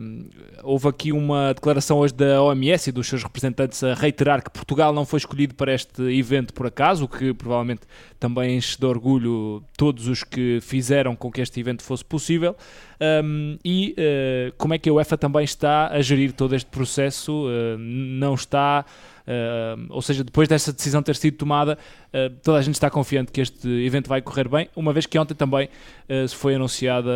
[0.62, 4.92] houve aqui uma declaração hoje da OMS e dos seus representantes a reiterar que Portugal
[4.92, 7.82] não foi escolhido para este evento por acaso, o que provavelmente
[8.20, 12.54] também enche de orgulho todos os que fizeram com que este evento fosse possível.
[13.00, 17.46] Um, e uh, como é que a UEFA também está a gerir todo este processo?
[17.46, 18.84] Uh, não está
[19.26, 21.76] Uh, ou seja, depois dessa decisão ter sido tomada,
[22.08, 25.18] uh, toda a gente está confiante que este evento vai correr bem, uma vez que
[25.18, 25.68] ontem também
[26.08, 27.10] uh, foi anunciada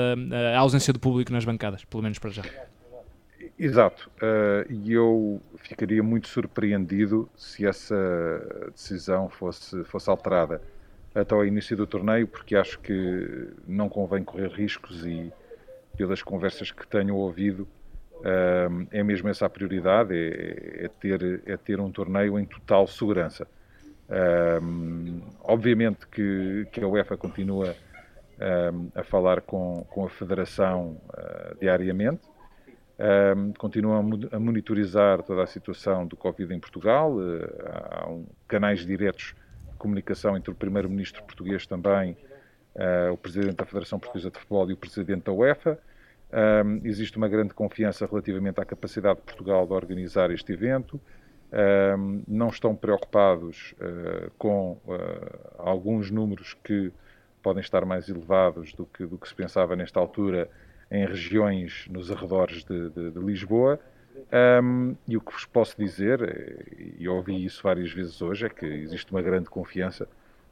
[0.55, 2.43] a ausência do público nas bancadas, pelo menos para já.
[3.59, 4.11] Exato,
[4.71, 10.63] e eu ficaria muito surpreendido se essa decisão fosse, fosse alterada
[11.15, 15.31] até ao início do torneio, porque acho que não convém correr riscos e
[15.95, 17.69] pelas conversas que tenho ouvido,
[18.91, 23.47] é mesmo essa a prioridade, é, é, ter, é ter um torneio em total segurança.
[25.43, 27.75] Obviamente que, que a UEFA continua
[28.95, 32.23] a falar com, com a Federação uh, diariamente,
[33.59, 33.99] continua
[34.33, 37.23] a, monitorizar toda a situação do Covid em Portugal, uh,
[37.67, 38.09] há
[38.49, 39.35] canais diretos
[39.71, 42.17] de comunicação entre o Primeiro-Ministro português também,
[42.75, 45.79] uh, o Presidente da Federação Portuguesa de Futebol e o Presidente da UEFA.
[46.33, 51.01] Um, existe uma grande confiança relativamente à capacidade de Portugal de organizar este evento.
[51.99, 56.93] Um, não estão preocupados uh, com uh, alguns números que
[57.43, 60.49] podem estar mais elevados do que, do que se pensava nesta altura
[60.89, 63.81] em regiões nos arredores de, de, de Lisboa.
[64.63, 66.65] Um, e o que vos posso dizer,
[66.99, 70.07] e ouvi isso várias vezes hoje, é que existe uma grande confiança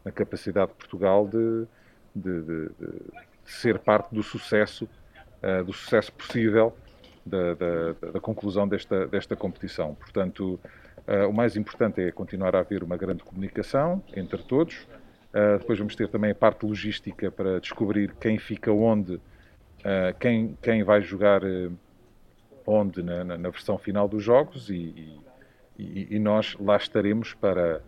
[0.04, 1.66] na capacidade de Portugal de,
[2.14, 2.70] de
[3.44, 4.88] ser parte do sucesso
[5.42, 6.76] uh, do sucesso possível
[7.24, 9.94] da, da, da, conclusão desta, desta competição.
[9.94, 10.58] Portanto,
[11.06, 14.86] uh, o mais importante é continuar a haver uma grande comunicação entre todos.
[15.34, 19.20] Uh, depois vamos ter também a parte logística para descobrir quem fica onde,
[20.18, 21.42] quem, quem vai jogar
[22.66, 25.20] onde na, na, na, versão final dos jogos e,
[25.78, 27.80] e, e, nós lá estaremos para,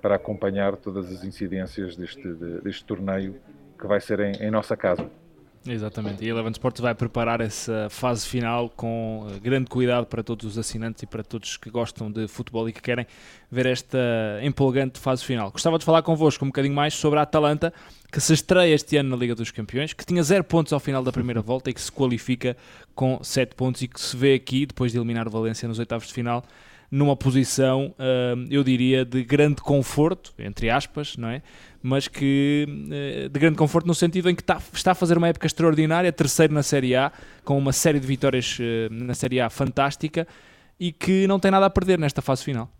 [0.00, 2.26] para acompanhar todas as incidências deste,
[2.62, 3.36] deste torneio
[3.78, 5.08] que vai ser em, em nossa casa.
[5.66, 10.22] Exatamente, e a Eleven Sports vai preparar essa fase final com eh, grande cuidado para
[10.22, 13.06] todos os assinantes e para todos que gostam de futebol e que querem
[13.50, 13.98] ver esta
[14.42, 15.50] empolgante fase final.
[15.50, 17.72] Gostava de falar convosco um bocadinho mais sobre a Atalanta,
[18.12, 21.02] que se estreia este ano na Liga dos Campeões, que tinha 0 pontos ao final
[21.02, 22.54] da primeira volta e que se qualifica
[22.94, 26.08] com 7 pontos e que se vê aqui, depois de eliminar o Valência nos oitavos
[26.08, 26.44] de final,
[26.90, 31.42] numa posição, uh, eu diria, de grande conforto, entre aspas, não é?
[31.82, 35.28] Mas que uh, de grande conforto no sentido em que está, está a fazer uma
[35.28, 37.12] época extraordinária, terceiro na Série A,
[37.44, 40.26] com uma série de vitórias uh, na Série A fantástica
[40.78, 42.70] e que não tem nada a perder nesta fase final.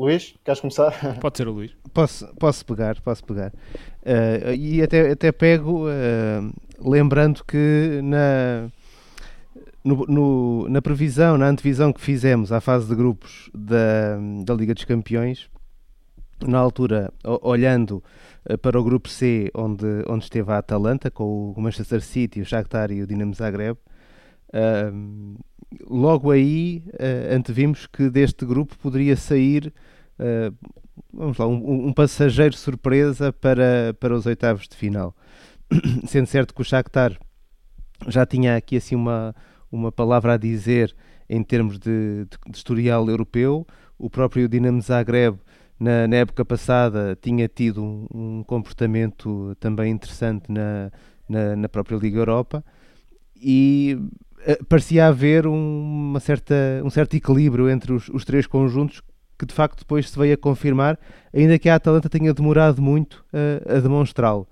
[0.00, 0.92] Luís, queres começar?
[1.20, 1.76] Pode ser o Luís.
[1.92, 3.52] Posso, posso pegar, posso pegar.
[4.02, 8.70] Uh, e até, até pego, uh, lembrando que na,
[9.84, 14.74] no, no, na previsão, na antevisão que fizemos à fase de grupos da, da Liga
[14.74, 15.48] dos Campeões,
[16.46, 17.12] na altura,
[17.42, 18.02] olhando
[18.48, 22.46] uh, para o grupo C, onde, onde esteve a Atalanta, com o Manchester City, o
[22.46, 23.78] Shakhtar e o Dinamo Zagreb,
[25.88, 26.82] logo aí
[27.30, 29.72] antevimos que deste grupo poderia sair
[30.18, 30.54] uh,
[31.12, 35.14] vamos lá, um, um, passageiro surpresa para, para os oitavos de final.
[36.06, 37.16] Sendo certo que o Shakhtar
[38.08, 39.34] já tinha aqui assim uma,
[39.70, 40.94] uma palavra a dizer
[41.28, 43.66] em termos de, de, de historial europeu,
[43.98, 45.38] o próprio Dinamo Zagreb
[45.78, 50.90] na, na, época passada tinha tido um, um comportamento também interessante na,
[51.28, 52.64] na, na, própria Liga Europa
[53.34, 53.96] e
[54.46, 56.54] uh, parecia haver um, uma certa,
[56.84, 59.00] um certo equilíbrio entre os, os três conjuntos
[59.38, 60.98] que de facto depois se veio a confirmar,
[61.32, 64.46] ainda que a Atalanta tenha demorado muito a, a demonstrá-lo.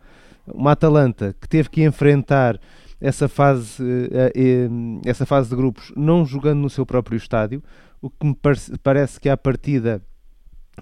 [0.46, 2.59] Uma Atalanta que teve que enfrentar
[3.00, 4.68] essa fase, eh,
[5.04, 7.62] essa fase de grupos não jogando no seu próprio estádio,
[8.00, 8.37] o que me
[8.82, 10.02] parece que à partida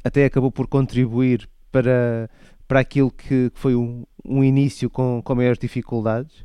[0.02, 2.30] até acabou por contribuir para,
[2.66, 6.44] para aquilo que foi um, um início com, com maiores dificuldades.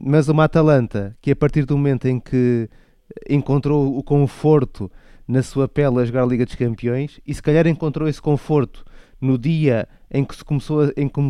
[0.00, 2.68] Mas uma Atalanta que a partir do momento em que
[3.28, 4.90] encontrou o conforto
[5.26, 8.84] na sua pele a jogar a Liga dos Campeões e se calhar encontrou esse conforto
[9.20, 11.20] no dia em que se começou a, em que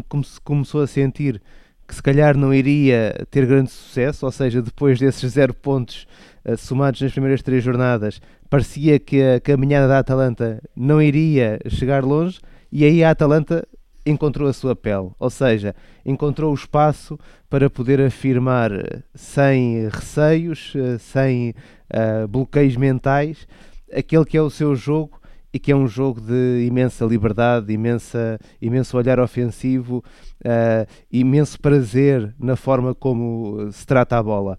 [0.43, 1.41] começou a sentir
[1.87, 6.07] que se calhar não iria ter grande sucesso, ou seja, depois desses zero pontos
[6.45, 12.05] uh, somados nas primeiras três jornadas, parecia que a caminhada da Atalanta não iria chegar
[12.05, 12.41] longe,
[12.73, 13.67] e aí a Atalanta
[14.07, 17.19] encontrou a sua pele, ou seja, encontrou o espaço
[17.49, 21.55] para poder afirmar eh, sem receios, uh, sem
[21.91, 23.47] uh, bloqueios mentais,
[23.93, 25.21] aquele que é o seu jogo
[25.55, 30.03] e que é um jogo de imensa liberdade, imensa, imenso olhar ofensivo,
[30.45, 34.59] uh, imenso prazer na forma como se trata a bola.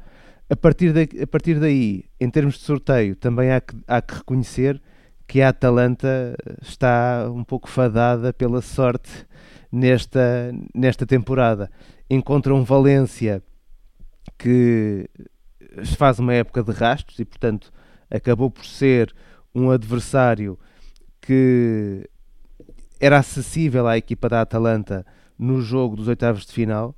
[0.50, 4.16] A partir, de, a partir daí, em termos de sorteio, também há que, há que
[4.16, 4.82] reconhecer
[5.28, 9.28] que a Atalanta está um pouco fadada pela sorte
[9.70, 11.70] nesta, nesta temporada.
[12.10, 13.44] Encontra um Valência
[14.38, 15.10] que
[15.98, 17.70] faz uma época de rastros e, portanto,
[18.10, 19.14] acabou por ser
[19.54, 20.58] um adversário
[21.26, 22.08] que
[23.00, 25.06] era acessível à equipa da Atalanta
[25.38, 26.96] no jogo dos oitavos de final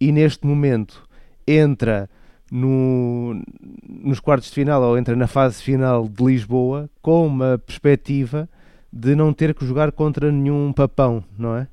[0.00, 1.02] e neste momento
[1.46, 2.08] entra
[2.50, 3.40] no,
[3.88, 8.48] nos quartos de final ou entra na fase final de Lisboa com uma perspectiva
[8.92, 11.68] de não ter que jogar contra nenhum papão, não é?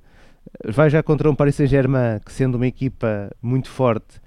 [0.65, 4.21] Vai já contra um Paris Saint-Germain que sendo uma equipa muito forte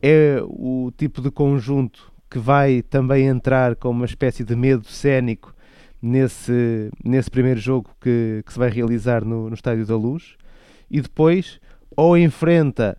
[0.00, 5.54] é o tipo de conjunto que vai também entrar com uma espécie de medo cénico
[6.06, 10.36] nesse, nesse primeiro jogo que, que se vai realizar no, no Estádio da Luz.
[10.90, 11.60] E depois
[11.96, 12.96] ou enfrenta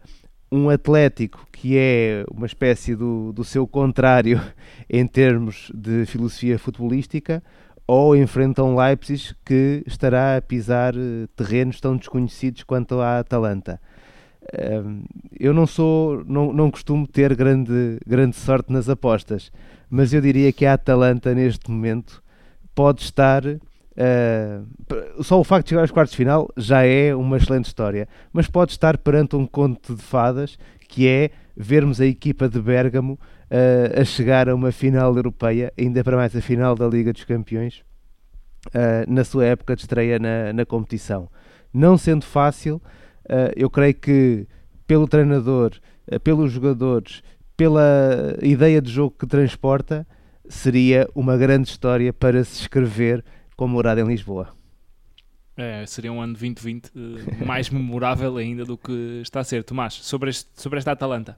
[0.51, 4.41] um Atlético que é uma espécie do, do seu contrário
[4.89, 7.41] em termos de filosofia futebolística
[7.85, 13.79] ou enfrenta um Leipzig que estará a pisar eh, terrenos tão desconhecidos quanto a Atalanta.
[15.37, 19.51] Eu não sou, não, não costumo ter grande, grande sorte nas apostas,
[19.89, 22.23] mas eu diria que a Atalanta neste momento
[22.77, 23.43] pode estar.
[23.43, 28.07] Uh, só o facto de chegar aos quartos de final já é uma excelente história,
[28.31, 33.13] mas pode estar perante um conto de fadas que é vermos a equipa de Bérgamo
[33.13, 37.23] uh, a chegar a uma final europeia, ainda para mais a final da Liga dos
[37.23, 37.83] Campeões,
[38.67, 41.27] uh, na sua época de estreia na, na competição.
[41.73, 42.81] Não sendo fácil,
[43.57, 44.47] eu creio que
[44.87, 45.73] pelo treinador,
[46.23, 47.21] pelos jogadores,
[47.57, 50.07] pela ideia de jogo que transporta,
[50.49, 53.23] seria uma grande história para se escrever
[53.55, 54.49] com morada em Lisboa.
[55.57, 59.63] É, seria um ano 2020 uh, eh, mais memorável ainda do que está a ser.
[59.63, 61.35] Tomás, sobre, este, sobre esta Atalanta.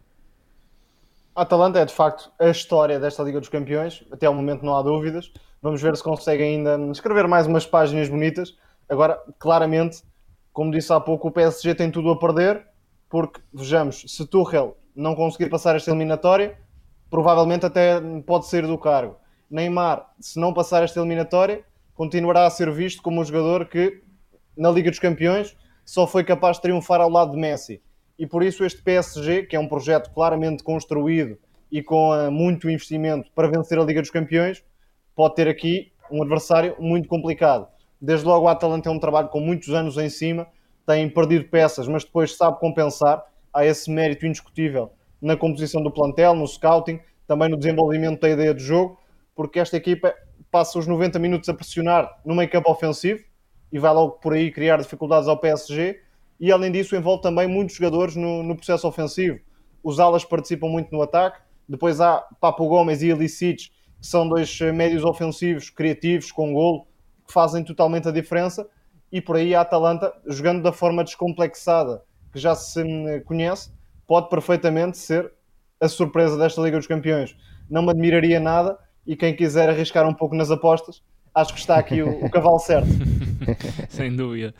[1.33, 4.75] A Atalanta é de facto a história desta Liga dos Campeões, até ao momento não
[4.75, 5.31] há dúvidas.
[5.62, 8.57] Vamos ver se consegue ainda escrever mais umas páginas bonitas.
[8.89, 10.03] Agora, claramente,
[10.51, 12.67] como disse há pouco, o PSG tem tudo a perder,
[13.10, 16.57] porque, vejamos, se Tuchel não conseguir passar esta eliminatória,
[17.10, 19.17] provavelmente até pode sair do cargo.
[19.49, 21.63] Neymar, se não passar esta eliminatória,
[21.95, 24.01] continuará a ser visto como um jogador que,
[24.55, 27.81] na Liga dos Campeões, só foi capaz de triunfar ao lado de Messi.
[28.17, 31.37] E por isso este PSG, que é um projeto claramente construído
[31.71, 34.63] e com uh, muito investimento para vencer a Liga dos Campeões,
[35.15, 37.67] pode ter aqui um adversário muito complicado.
[37.99, 40.47] Desde logo, o Atalanta é um trabalho com muitos anos em cima,
[40.85, 43.23] tem perdido peças, mas depois sabe compensar.
[43.51, 44.91] Há esse mérito indiscutível
[45.21, 48.97] na composição do plantel, no scouting, também no desenvolvimento da ideia de jogo,
[49.35, 50.13] porque esta equipa
[50.51, 53.23] passa os 90 minutos a pressionar no meio campo ofensivo
[53.71, 55.99] e vai logo por aí criar dificuldades ao PSG.
[56.39, 59.39] E além disso, envolve também muitos jogadores no, no processo ofensivo.
[59.83, 61.39] Os alas participam muito no ataque.
[61.67, 63.69] Depois há Papo Gomes e Elicic,
[64.01, 66.87] que são dois eh, médios ofensivos criativos, com golo,
[67.27, 68.67] que fazem totalmente a diferença.
[69.11, 72.01] E por aí a Atalanta, jogando da forma descomplexada
[72.31, 73.71] que já se hum, conhece,
[74.10, 75.31] pode perfeitamente ser
[75.79, 77.37] a surpresa desta Liga dos Campeões.
[77.69, 81.03] Não me admiraria nada e quem quiser arriscar um pouco nas apostas,
[81.42, 82.90] acho que está aqui o, o cavalo certo.
[83.90, 84.54] Sem dúvida.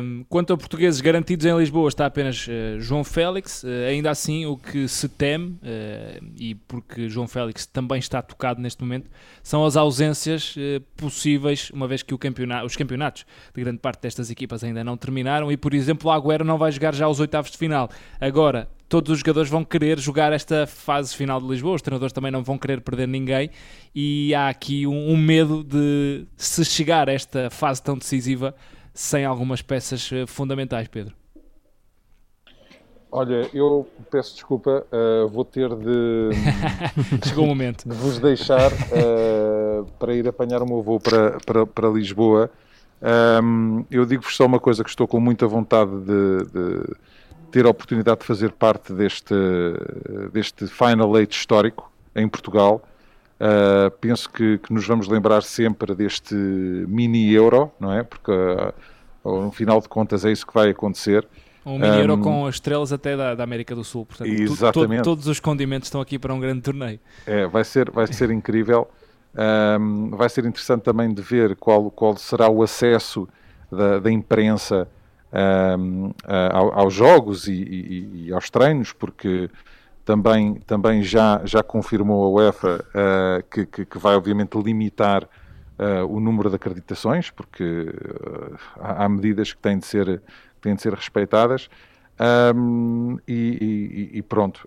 [0.00, 3.62] Um, quanto a portugueses garantidos em Lisboa, está apenas uh, João Félix.
[3.62, 8.60] Uh, ainda assim, o que se teme, uh, e porque João Félix também está tocado
[8.60, 9.10] neste momento,
[9.42, 10.54] são as ausências
[10.96, 15.50] possíveis, uma vez que campeonato, os campeonatos de grande parte destas equipas ainda não terminaram.
[15.50, 17.90] E, por exemplo, o Agüero não vai jogar já aos oitavos de final.
[18.20, 22.30] Agora, todos os jogadores vão querer jogar esta fase final de Lisboa, os treinadores também
[22.30, 23.50] não vão querer perder ninguém
[23.94, 28.54] e há aqui um, um medo de se chegar a esta fase tão decisiva
[28.94, 31.14] sem algumas peças eh, fundamentais, Pedro.
[33.12, 36.30] Olha, eu peço desculpa, uh, vou ter de.
[37.26, 37.88] Chegou o momento.
[37.88, 42.50] De vos deixar uh, para ir apanhar o meu voo para, para, para Lisboa.
[43.42, 46.96] Um, eu digo-vos só uma coisa que estou com muita vontade de, de
[47.50, 49.34] ter a oportunidade de fazer parte deste,
[50.32, 52.82] deste Final Eight histórico em Portugal.
[53.38, 58.02] Uh, penso que, que, nos vamos lembrar sempre deste mini euro, não é?
[58.02, 61.26] Porque uh, no final de contas é isso que vai acontecer.
[61.64, 64.06] Um mini euro um, com as estrelas até da, da América do Sul.
[64.06, 65.02] Portanto, exatamente.
[65.02, 66.98] todos os condimentos estão aqui para um grande torneio.
[67.26, 68.88] É, vai ser, vai ser incrível.
[69.34, 73.28] Um, vai ser interessante também de ver qual, qual será o acesso
[73.70, 74.88] da, da imprensa
[75.36, 76.12] um,
[76.72, 79.50] aos jogos e, e, e, aos treinos, porque
[80.04, 86.06] também, também já, já confirmou a UEFA uh, que, que, que, vai obviamente limitar uh,
[86.08, 90.22] o número de acreditações, porque uh, há, medidas que têm de ser,
[90.60, 91.68] têm de ser respeitadas.
[92.54, 94.66] Um, e, e, pronto,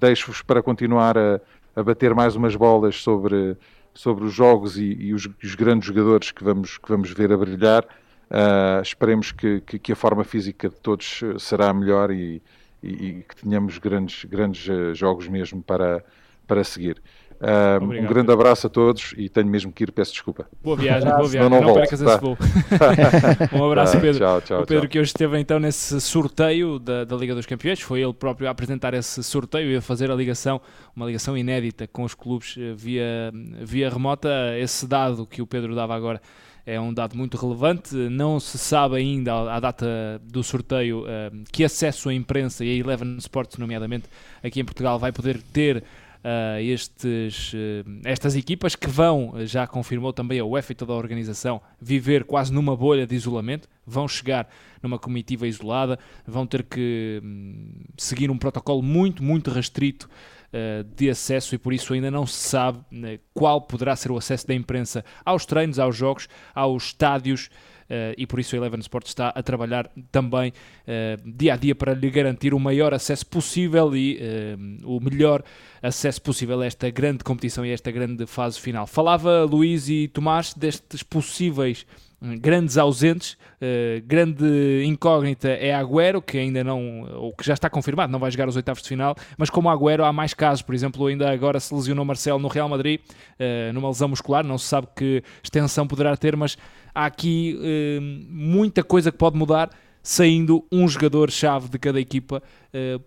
[0.00, 1.38] deixo-vos para continuar a,
[1.76, 3.58] a, bater mais umas bolas sobre,
[3.92, 7.36] sobre os jogos e, e os, os, grandes jogadores que vamos, que vamos ver a
[7.36, 7.84] brilhar.
[8.30, 12.42] Uh, esperemos que, que, que, a forma física de todos será melhor e,
[12.82, 16.04] e, e que tenhamos grandes, grandes uh, jogos mesmo para,
[16.46, 17.00] para seguir.
[17.40, 20.46] Uh, Obrigado, um grande abraço a todos e tenho mesmo que ir, peço desculpa.
[20.62, 21.48] Boa viagem, boa viagem.
[21.48, 22.14] Não, não, não percas tá.
[22.14, 22.36] esse voo.
[23.58, 24.18] um abraço, tá, Pedro.
[24.18, 24.90] Tchau, tchau, o Pedro tchau.
[24.90, 28.50] que hoje esteve então nesse sorteio da, da Liga dos Campeões, foi ele próprio a
[28.50, 30.60] apresentar esse sorteio e a fazer a ligação,
[30.94, 34.28] uma ligação inédita com os clubes via, via remota.
[34.58, 36.20] Esse dado que o Pedro dava agora
[36.68, 37.94] é um dado muito relevante.
[37.94, 39.86] Não se sabe ainda, à data
[40.22, 44.04] do sorteio, eh, que acesso à imprensa e a Eleven Sports, nomeadamente
[44.44, 45.82] aqui em Portugal, vai poder ter
[46.18, 47.56] Uh, estes, uh,
[48.04, 52.52] estas equipas que vão, já confirmou também a UEFA e toda a organização, viver quase
[52.52, 54.48] numa bolha de isolamento, vão chegar
[54.82, 55.96] numa comitiva isolada,
[56.26, 60.10] vão ter que um, seguir um protocolo muito, muito restrito
[60.96, 64.46] de acesso e por isso ainda não se sabe uh, qual poderá ser o acesso
[64.46, 67.50] da imprensa aos treinos, aos jogos, aos estádios.
[67.88, 71.74] Uh, e por isso a Eleven Sports está a trabalhar também uh, dia a dia
[71.74, 75.42] para lhe garantir o maior acesso possível e uh, o melhor
[75.82, 78.86] acesso possível a esta grande competição e a esta grande fase final.
[78.86, 81.86] Falava Luís e Tomás destes possíveis
[82.20, 88.10] grandes ausentes, uh, grande incógnita é Agüero, que ainda não, ou que já está confirmado,
[88.10, 91.06] não vai jogar os oitavos de final, mas como Agüero há mais casos, por exemplo,
[91.06, 94.88] ainda agora se lesionou Marcelo no Real Madrid, uh, numa lesão muscular, não se sabe
[94.96, 96.58] que extensão poderá ter, mas
[96.94, 99.70] há aqui uh, muita coisa que pode mudar,
[100.02, 102.42] saindo um jogador-chave de cada equipa,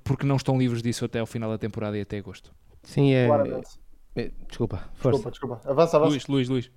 [0.04, 2.52] porque não estão livres disso até ao final da temporada e até agosto.
[2.84, 3.28] Sim, é...
[4.16, 5.30] é desculpa, força.
[5.32, 5.62] Desculpa, desculpa.
[5.66, 6.12] Avança, avança.
[6.12, 6.72] Luís, Luís, Luís.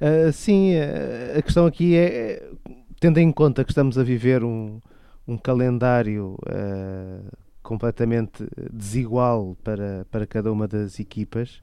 [0.00, 2.50] Uh, sim, uh, a questão aqui é, é,
[2.98, 4.80] tendo em conta que estamos a viver um,
[5.26, 11.62] um calendário uh, completamente desigual para, para cada uma das equipas,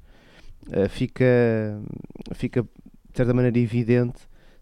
[0.90, 1.26] fica,
[2.34, 4.20] fica de certa maneira evidente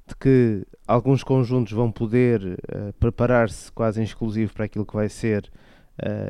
[0.07, 2.57] de que alguns conjuntos vão poder
[2.99, 5.51] preparar-se quase em exclusivo para aquilo que vai ser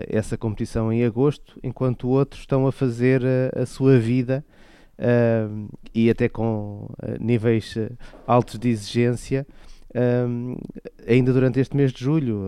[0.07, 4.43] essa competição em agosto, enquanto outros estão a fazer a, a sua vida
[5.93, 7.91] e até com uh, níveis uh,
[8.25, 9.45] altos de exigência,
[11.07, 12.45] ainda durante este mês de julho.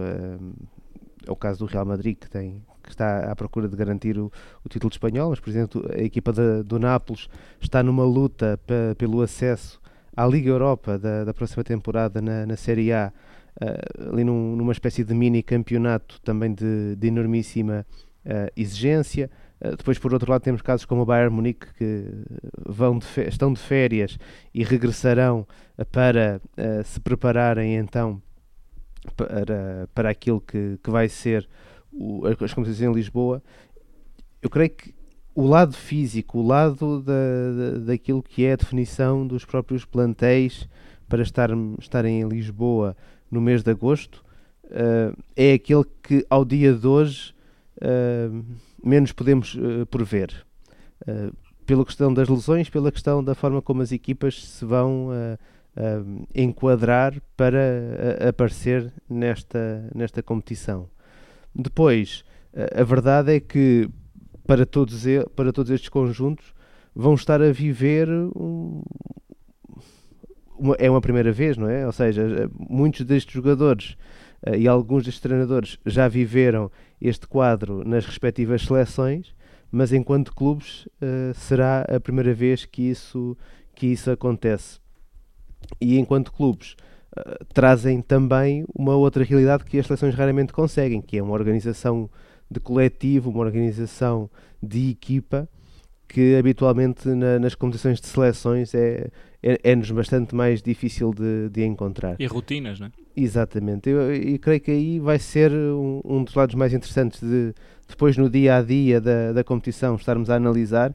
[1.25, 4.31] é o caso do Real Madrid, que, tem, que está à procura de garantir o,
[4.65, 7.29] o título espanhol, mas, por exemplo, a equipa de, do Nápoles
[7.61, 8.59] está numa luta
[8.97, 9.79] pelo acesso
[10.17, 13.13] à Liga Europa da, da próxima temporada na, na Série A,
[13.61, 17.85] uh, ali num, numa espécie de mini campeonato também de, de enormíssima
[18.25, 19.29] uh, exigência.
[19.59, 22.05] Depois, por outro lado, temos casos como o Bayern Munique que
[22.65, 24.17] vão de estão de férias
[24.53, 25.47] e regressarão
[25.91, 28.21] para uh, se prepararem então
[29.15, 31.47] para, para aquilo que, que vai ser
[31.91, 33.41] o, as competições em Lisboa.
[34.41, 34.93] Eu creio que
[35.33, 40.67] o lado físico, o lado da, da, daquilo que é a definição dos próprios plantéis
[41.07, 41.49] para estar,
[41.79, 42.95] estarem em Lisboa
[43.29, 44.23] no mês de agosto
[44.65, 47.33] uh, é aquele que ao dia de hoje
[47.81, 48.43] uh,
[48.83, 50.45] menos podemos uh, prever.
[51.01, 55.09] Uh, pela questão das lesões, pela questão da forma como as equipas se vão
[56.33, 57.59] enquadrar para
[58.29, 60.89] aparecer nesta, nesta competição.
[61.53, 62.23] Depois,
[62.73, 63.89] a verdade é que
[64.47, 65.03] para todos,
[65.35, 66.53] para todos estes conjuntos
[66.95, 68.81] vão estar a viver um,
[70.77, 71.85] é uma primeira vez, não é?
[71.85, 73.95] Ou seja, muitos destes jogadores
[74.57, 79.33] e alguns destes treinadores já viveram este quadro nas respectivas seleções,
[79.71, 83.37] mas enquanto clubes uh, será a primeira vez que isso,
[83.75, 84.79] que isso acontece.
[85.81, 86.75] E enquanto clubes
[87.17, 92.09] uh, trazem também uma outra realidade que as seleções raramente conseguem, que é uma organização
[92.49, 94.29] de coletivo, uma organização
[94.63, 95.49] de equipa
[96.07, 99.09] que habitualmente na, nas competições de seleções é,
[99.43, 102.15] é, é-nos bastante mais difícil de, de, encontrar.
[102.17, 102.91] E rotinas, não é?
[103.19, 103.89] Exatamente.
[103.89, 107.51] Eu, eu creio que aí vai ser um, um, dos lados mais interessantes de
[107.87, 110.93] depois no dia a dia da, da competição estarmos a analisar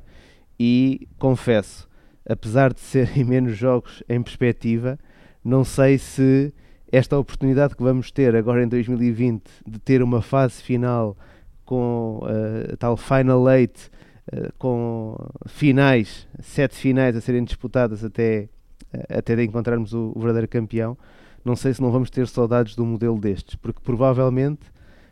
[0.60, 1.88] e confesso,
[2.28, 4.98] apesar de serem menos jogos em perspectiva,
[5.44, 6.54] não sei se
[6.92, 11.16] esta oportunidade que vamos ter agora em 2020 de ter uma fase final
[11.64, 13.90] com uh, a tal Final Eight
[14.30, 15.16] eh, com
[15.48, 18.48] finais, sete finais a serem disputadas até,
[18.92, 20.96] eh, até encontrarmos o, o, verdadeiro campeão,
[21.44, 24.60] não sei se não vamos ter saudades de um modelo destes, porque provavelmente,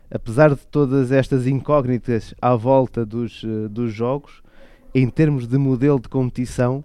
[0.09, 4.41] apesar de todas estas incógnitas à volta dos, uh, dos jogos,
[4.93, 6.83] em termos de modelo de competição,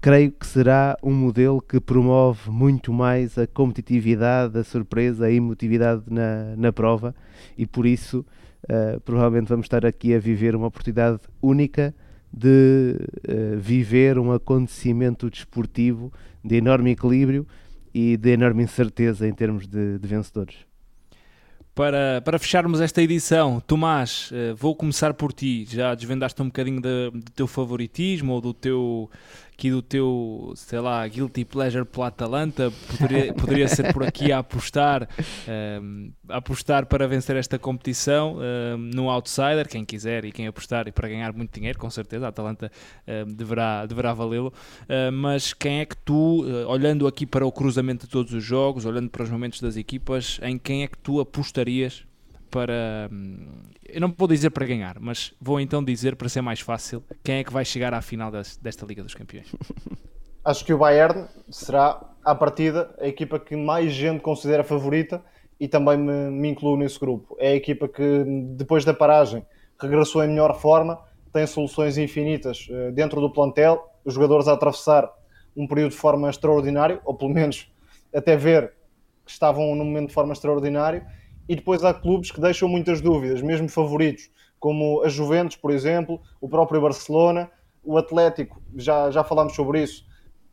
[0.00, 6.02] creio que será um modelo que promove muito mais a competitividade, a surpresa, a emotividade
[6.08, 7.14] na, na prova.
[7.56, 8.24] E por isso
[8.64, 11.94] uh, provavelmente vamos estar aqui a viver uma oportunidade única
[12.30, 12.96] de
[13.28, 16.12] uh, viver um acontecimento desportivo
[16.44, 17.46] de enorme equilíbrio
[17.94, 20.56] e de enorme incerteza em termos de, de vencedores.
[21.74, 25.66] Para, para fecharmos esta edição, Tomás, uh, vou começar por ti.
[25.68, 29.10] Já desvendaste um bocadinho do teu favoritismo ou do teu
[29.56, 34.40] aqui do teu, sei lá, guilty pleasure pela Atalanta, poderia, poderia ser por aqui a
[34.40, 35.08] apostar,
[35.80, 40.88] um, a apostar para vencer esta competição um, no outsider, quem quiser e quem apostar
[40.88, 42.70] e para ganhar muito dinheiro, com certeza, a Atalanta
[43.06, 47.52] um, deverá, deverá valê-lo, uh, mas quem é que tu, uh, olhando aqui para o
[47.52, 50.98] cruzamento de todos os jogos, olhando para os momentos das equipas, em quem é que
[50.98, 52.04] tu apostarias
[52.54, 53.08] para.
[53.10, 53.48] Hum,
[53.84, 57.38] eu não vou dizer para ganhar, mas vou então dizer para ser mais fácil quem
[57.38, 59.52] é que vai chegar à final desta Liga dos Campeões.
[60.44, 65.20] Acho que o Bayern será, à partida, a equipa que mais gente considera favorita
[65.58, 67.36] e também me, me incluo nesse grupo.
[67.40, 68.24] É a equipa que,
[68.56, 69.44] depois da paragem,
[69.80, 71.00] regressou em melhor forma,
[71.32, 75.10] tem soluções infinitas uh, dentro do plantel, os jogadores a atravessar
[75.56, 77.72] um período de forma extraordinário, ou pelo menos
[78.14, 78.72] até ver
[79.24, 81.04] que estavam num momento de forma extraordinário
[81.48, 86.20] e depois há clubes que deixam muitas dúvidas, mesmo favoritos, como a Juventus, por exemplo,
[86.40, 87.50] o próprio Barcelona,
[87.82, 90.06] o Atlético, já, já falámos sobre isso,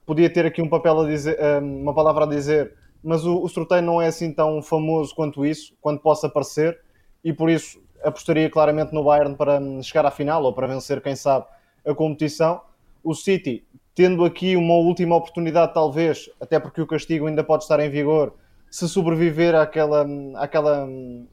[0.06, 2.74] podia ter aqui um papel a dizer, uma palavra a dizer,
[3.04, 6.80] mas o, o sorteio não é assim tão famoso quanto isso, quanto possa parecer,
[7.24, 11.16] e por isso apostaria claramente no Bayern para chegar à final ou para vencer, quem
[11.16, 11.46] sabe,
[11.86, 12.62] a competição.
[13.04, 13.64] O City,
[13.96, 18.34] tendo aqui uma última oportunidade, talvez, até porque o castigo ainda pode estar em vigor,
[18.72, 20.08] se sobreviver àquela,
[20.38, 20.88] àquela,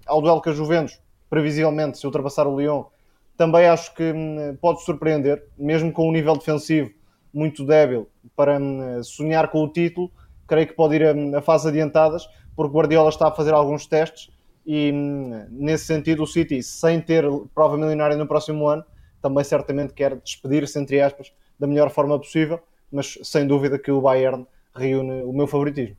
[0.05, 2.85] ao duelo com a Juventus, previsivelmente, se ultrapassar o Lyon,
[3.37, 6.91] também acho que hum, pode surpreender, mesmo com um nível defensivo
[7.33, 10.11] muito débil para hum, sonhar com o título.
[10.49, 14.31] Creio que pode ir a, a fase adiantadas, porque Guardiola está a fazer alguns testes
[14.67, 17.25] e, hum, nesse sentido, o City, sem ter
[17.55, 18.85] prova milionária no próximo ano,
[19.23, 22.59] também certamente quer despedir-se, entre aspas, da melhor forma possível,
[22.91, 25.97] mas sem dúvida que o Bayern reúne o meu favoritismo.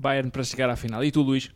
[0.00, 1.04] Bayern para chegar à final.
[1.04, 1.50] E tu, Luís?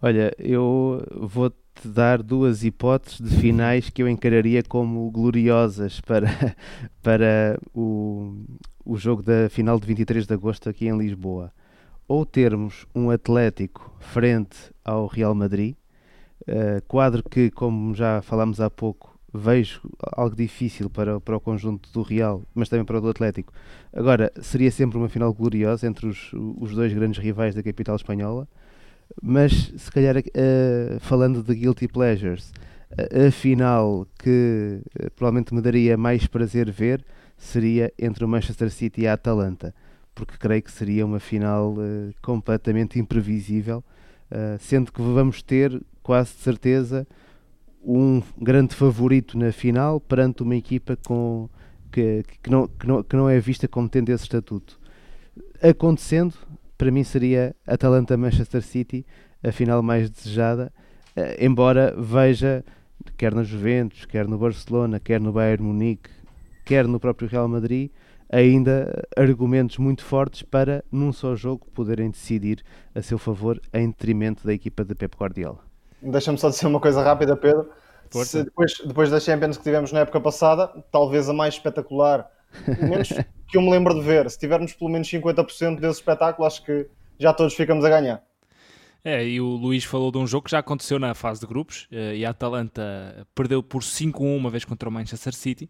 [0.00, 6.28] Olha, eu vou-te dar duas hipóteses de finais que eu encararia como gloriosas para,
[7.02, 8.44] para o,
[8.84, 11.52] o jogo da final de 23 de agosto aqui em Lisboa.
[12.06, 15.74] Ou termos um Atlético frente ao Real Madrid,
[16.42, 19.80] uh, quadro que, como já falámos há pouco, vejo
[20.16, 23.52] algo difícil para, para o conjunto do Real, mas também para o do Atlético.
[23.92, 28.48] Agora, seria sempre uma final gloriosa entre os, os dois grandes rivais da capital espanhola,
[29.22, 32.52] mas se calhar uh, falando de Guilty Pleasures,
[32.90, 34.80] A final que
[35.14, 37.04] provavelmente me daria mais prazer ver
[37.36, 39.74] seria entre o Manchester City e a Atalanta,
[40.14, 43.84] porque creio que seria uma final uh, completamente imprevisível,
[44.32, 47.06] uh, sendo que vamos ter quase de certeza
[47.88, 51.48] um grande favorito na final perante uma equipa com,
[51.90, 54.78] que, que, não, que, não, que não é vista como tendo esse estatuto.
[55.62, 56.34] Acontecendo,
[56.76, 59.06] para mim seria Atalanta-Manchester City
[59.42, 60.70] a final mais desejada,
[61.16, 62.62] uh, embora veja,
[63.16, 66.10] quer na Juventus, quer no Barcelona, quer no Bayern Munique,
[66.66, 67.90] quer no próprio Real Madrid,
[68.30, 72.62] ainda argumentos muito fortes para, num só jogo, poderem decidir
[72.94, 75.67] a seu favor em detrimento da equipa de Pep Guardiola.
[76.00, 77.70] Deixa-me só dizer uma coisa rápida, Pedro.
[78.04, 82.30] Depois, depois das Champions que tivemos na época passada, talvez a mais espetacular,
[82.64, 83.08] pelo menos
[83.48, 86.86] que eu me lembro de ver, se tivermos pelo menos 50% desse espetáculo, acho que
[87.18, 88.22] já todos ficamos a ganhar.
[89.04, 91.86] É, e o Luís falou de um jogo que já aconteceu na fase de grupos,
[91.90, 95.68] eh, e a Atalanta perdeu por 5-1 uma vez contra o Manchester City.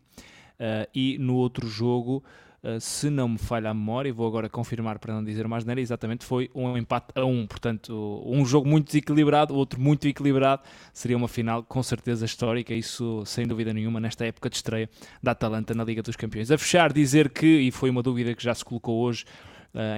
[0.59, 2.24] Uh, e no outro jogo,
[2.62, 5.64] uh, se não me falha a memória, e vou agora confirmar para não dizer mais
[5.64, 7.46] nada, exatamente foi um empate a um.
[7.46, 10.62] Portanto, um jogo muito desequilibrado, outro muito equilibrado.
[10.92, 14.88] Seria uma final com certeza histórica, isso sem dúvida nenhuma, nesta época de estreia
[15.22, 16.50] da Atalanta na Liga dos Campeões.
[16.50, 19.24] A fechar, dizer que, e foi uma dúvida que já se colocou hoje,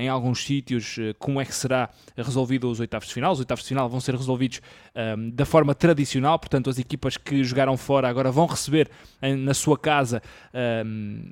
[0.00, 3.32] em alguns sítios, uh, como é que será resolvido os oitavos de final.
[3.32, 4.60] Os oitavos de final vão ser resolvidos
[5.16, 8.90] um, da forma tradicional, portanto, as equipas que jogaram fora agora vão receber
[9.22, 10.22] em, na sua casa
[10.84, 11.30] um,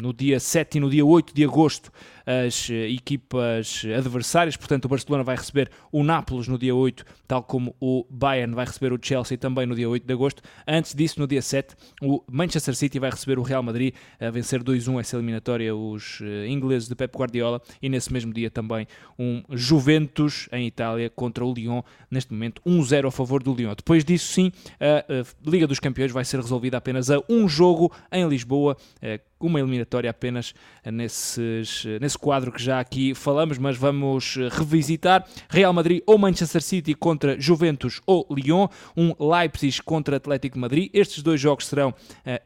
[0.00, 1.90] no dia 7 e no dia 8 de agosto
[2.26, 7.76] as equipas adversárias, portanto, o Barcelona vai receber o Nápoles no dia 8, tal como
[7.78, 10.42] o Bayern vai receber o Chelsea também no dia 8 de agosto.
[10.66, 14.62] Antes disso, no dia 7, o Manchester City vai receber o Real Madrid, a vencer
[14.62, 18.86] 2-1 essa eliminatória, os ingleses de Pep Guardiola, e nesse mesmo dia também
[19.18, 23.74] um Juventus em Itália contra o Lyon, neste momento 1-0 a favor do Lyon.
[23.74, 27.92] Depois disso, sim, a, a Liga dos Campeões vai ser resolvida apenas a um jogo
[28.10, 30.54] em Lisboa, uh, uma eliminatória apenas
[30.86, 35.26] nesses, nesse quadro que já aqui falamos, mas vamos revisitar.
[35.50, 40.90] Real Madrid ou Manchester City contra Juventus ou Lyon, um Leipzig contra Atlético de Madrid.
[40.94, 41.92] Estes dois jogos serão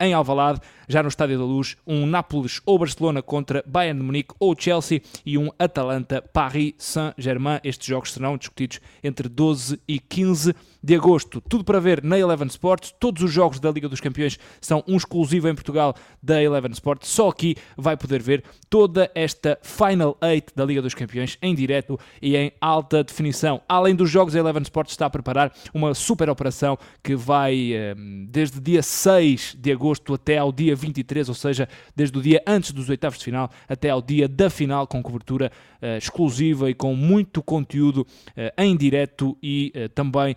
[0.01, 4.35] em Alvalade, já no Estádio da Luz, um Nápoles ou Barcelona contra Bayern de Munique
[4.41, 7.61] ou Chelsea e um Atalanta Paris Saint-Germain.
[7.63, 11.41] Estes jogos serão discutidos entre 12 e 15 de agosto.
[11.41, 12.95] Tudo para ver na Eleven Sports.
[12.99, 17.09] Todos os jogos da Liga dos Campeões são um exclusivo em Portugal da Eleven Sports.
[17.09, 21.99] Só aqui vai poder ver toda esta Final 8 da Liga dos Campeões em direto
[22.21, 23.61] e em alta definição.
[23.69, 28.27] Além dos jogos, a Eleven Sports está a preparar uma super operação que vai ehm,
[28.29, 32.73] desde dia 6 de agosto até ao dia 23, ou seja, desde o dia antes
[32.73, 35.51] dos oitavos de final até ao dia da final, com cobertura
[35.83, 40.35] uh, exclusiva e com muito conteúdo uh, em direto e uh, também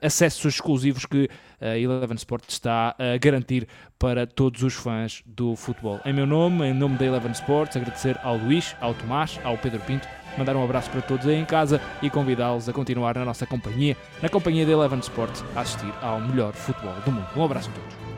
[0.00, 1.28] acessos exclusivos que
[1.60, 3.66] a Eleven Sport está a garantir
[3.98, 6.00] para todos os fãs do futebol.
[6.04, 9.80] Em meu nome, em nome da Eleven Sports, agradecer ao Luís, ao Tomás, ao Pedro
[9.80, 13.46] Pinto, mandar um abraço para todos aí em casa e convidá-los a continuar na nossa
[13.46, 17.28] companhia, na companhia da Eleven Sports, a assistir ao melhor futebol do mundo.
[17.36, 18.11] Um abraço a todos.